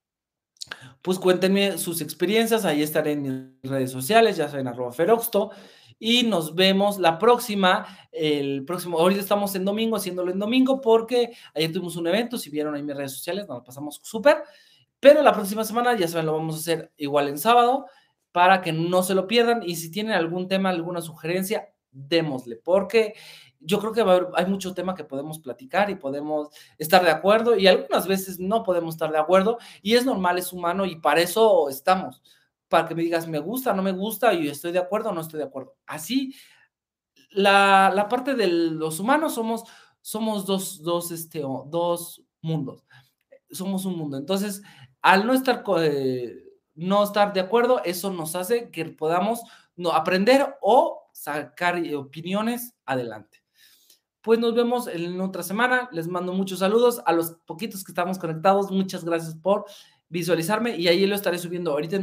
Pues 1.01 1.18
cuéntenme 1.18 1.79
sus 1.79 2.01
experiencias, 2.01 2.64
ahí 2.64 2.83
estaré 2.83 3.12
en 3.12 3.23
mis 3.62 3.71
redes 3.71 3.90
sociales, 3.90 4.37
ya 4.37 4.49
saben, 4.49 4.68
arroba 4.68 4.92
feroxto, 4.92 5.51
y 5.99 6.25
nos 6.25 6.55
vemos 6.55 6.99
la 6.99 7.18
próxima, 7.18 7.87
el 8.12 8.64
próximo, 8.64 8.99
ahorita 8.99 9.21
estamos 9.21 9.55
en 9.55 9.64
domingo, 9.64 9.97
haciéndolo 9.97 10.31
en 10.31 10.38
domingo, 10.38 10.81
porque 10.81 11.33
ayer 11.55 11.73
tuvimos 11.73 11.97
un 11.97 12.07
evento, 12.07 12.37
si 12.38 12.51
vieron 12.51 12.75
ahí 12.75 12.83
mis 12.83 12.97
redes 12.97 13.12
sociales, 13.12 13.49
nos 13.49 13.64
pasamos 13.64 14.01
súper, 14.03 14.42
pero 15.01 15.23
la 15.23 15.33
próxima 15.33 15.64
semana, 15.64 15.97
ya 15.97 16.07
saben, 16.07 16.27
lo 16.27 16.35
vamos 16.35 16.57
a 16.57 16.59
hacer 16.59 16.92
igual 16.97 17.29
en 17.29 17.38
sábado, 17.38 17.87
para 18.32 18.60
que 18.60 18.72
no 18.72 19.02
se 19.02 19.14
lo 19.14 19.26
pierdan, 19.26 19.62
y 19.64 19.76
si 19.76 19.90
tienen 19.90 20.12
algún 20.12 20.48
tema, 20.48 20.70
alguna 20.70 21.00
sugerencia, 21.00 21.72
démosle, 21.90 22.56
porque 22.56 23.14
yo 23.60 23.80
creo 23.80 23.92
que 23.92 24.28
hay 24.36 24.46
mucho 24.46 24.74
tema 24.74 24.94
que 24.94 25.04
podemos 25.04 25.38
platicar 25.40 25.90
y 25.90 25.96
podemos 25.96 26.48
estar 26.78 27.02
de 27.02 27.10
acuerdo 27.10 27.56
y 27.56 27.66
algunas 27.66 28.06
veces 28.06 28.38
no 28.38 28.62
podemos 28.62 28.94
estar 28.94 29.10
de 29.10 29.18
acuerdo 29.18 29.58
y 29.82 29.94
es 29.94 30.04
normal, 30.04 30.38
es 30.38 30.52
humano 30.52 30.86
y 30.86 30.96
para 30.96 31.20
eso 31.20 31.68
estamos, 31.68 32.22
para 32.68 32.86
que 32.86 32.94
me 32.94 33.02
digas 33.02 33.26
me 33.26 33.40
gusta, 33.40 33.72
no 33.72 33.82
me 33.82 33.92
gusta 33.92 34.32
y 34.32 34.48
estoy 34.48 34.72
de 34.72 34.78
acuerdo 34.78 35.10
o 35.10 35.12
no 35.12 35.22
estoy 35.22 35.38
de 35.38 35.46
acuerdo. 35.46 35.74
Así, 35.86 36.34
la, 37.30 37.90
la 37.94 38.08
parte 38.08 38.34
de 38.34 38.46
los 38.46 39.00
humanos 39.00 39.34
somos, 39.34 39.64
somos 40.00 40.46
dos, 40.46 40.82
dos, 40.82 41.10
este, 41.10 41.40
dos 41.66 42.22
mundos, 42.40 42.84
somos 43.50 43.84
un 43.84 43.96
mundo. 43.96 44.16
Entonces, 44.16 44.62
al 45.02 45.26
no 45.26 45.34
estar, 45.34 45.64
eh, 45.80 46.47
no 46.78 47.02
estar 47.02 47.32
de 47.32 47.40
acuerdo, 47.40 47.82
eso 47.84 48.10
nos 48.10 48.34
hace 48.34 48.70
que 48.70 48.84
podamos 48.86 49.42
no, 49.76 49.92
aprender 49.92 50.56
o 50.60 51.08
sacar 51.12 51.82
opiniones 51.94 52.74
adelante 52.86 53.42
pues 54.28 54.38
nos 54.38 54.54
vemos 54.54 54.88
en 54.88 55.18
otra 55.22 55.42
semana. 55.42 55.88
Les 55.90 56.06
mando 56.06 56.34
muchos 56.34 56.58
saludos 56.58 57.00
a 57.06 57.14
los 57.14 57.38
poquitos 57.46 57.82
que 57.82 57.92
estamos 57.92 58.18
conectados. 58.18 58.70
Muchas 58.70 59.02
gracias 59.02 59.34
por 59.34 59.64
visualizarme 60.10 60.76
y 60.76 60.86
ahí 60.86 61.06
lo 61.06 61.14
estaré 61.14 61.38
subiendo 61.38 61.70
ahorita 61.70 61.94
en 61.94 61.96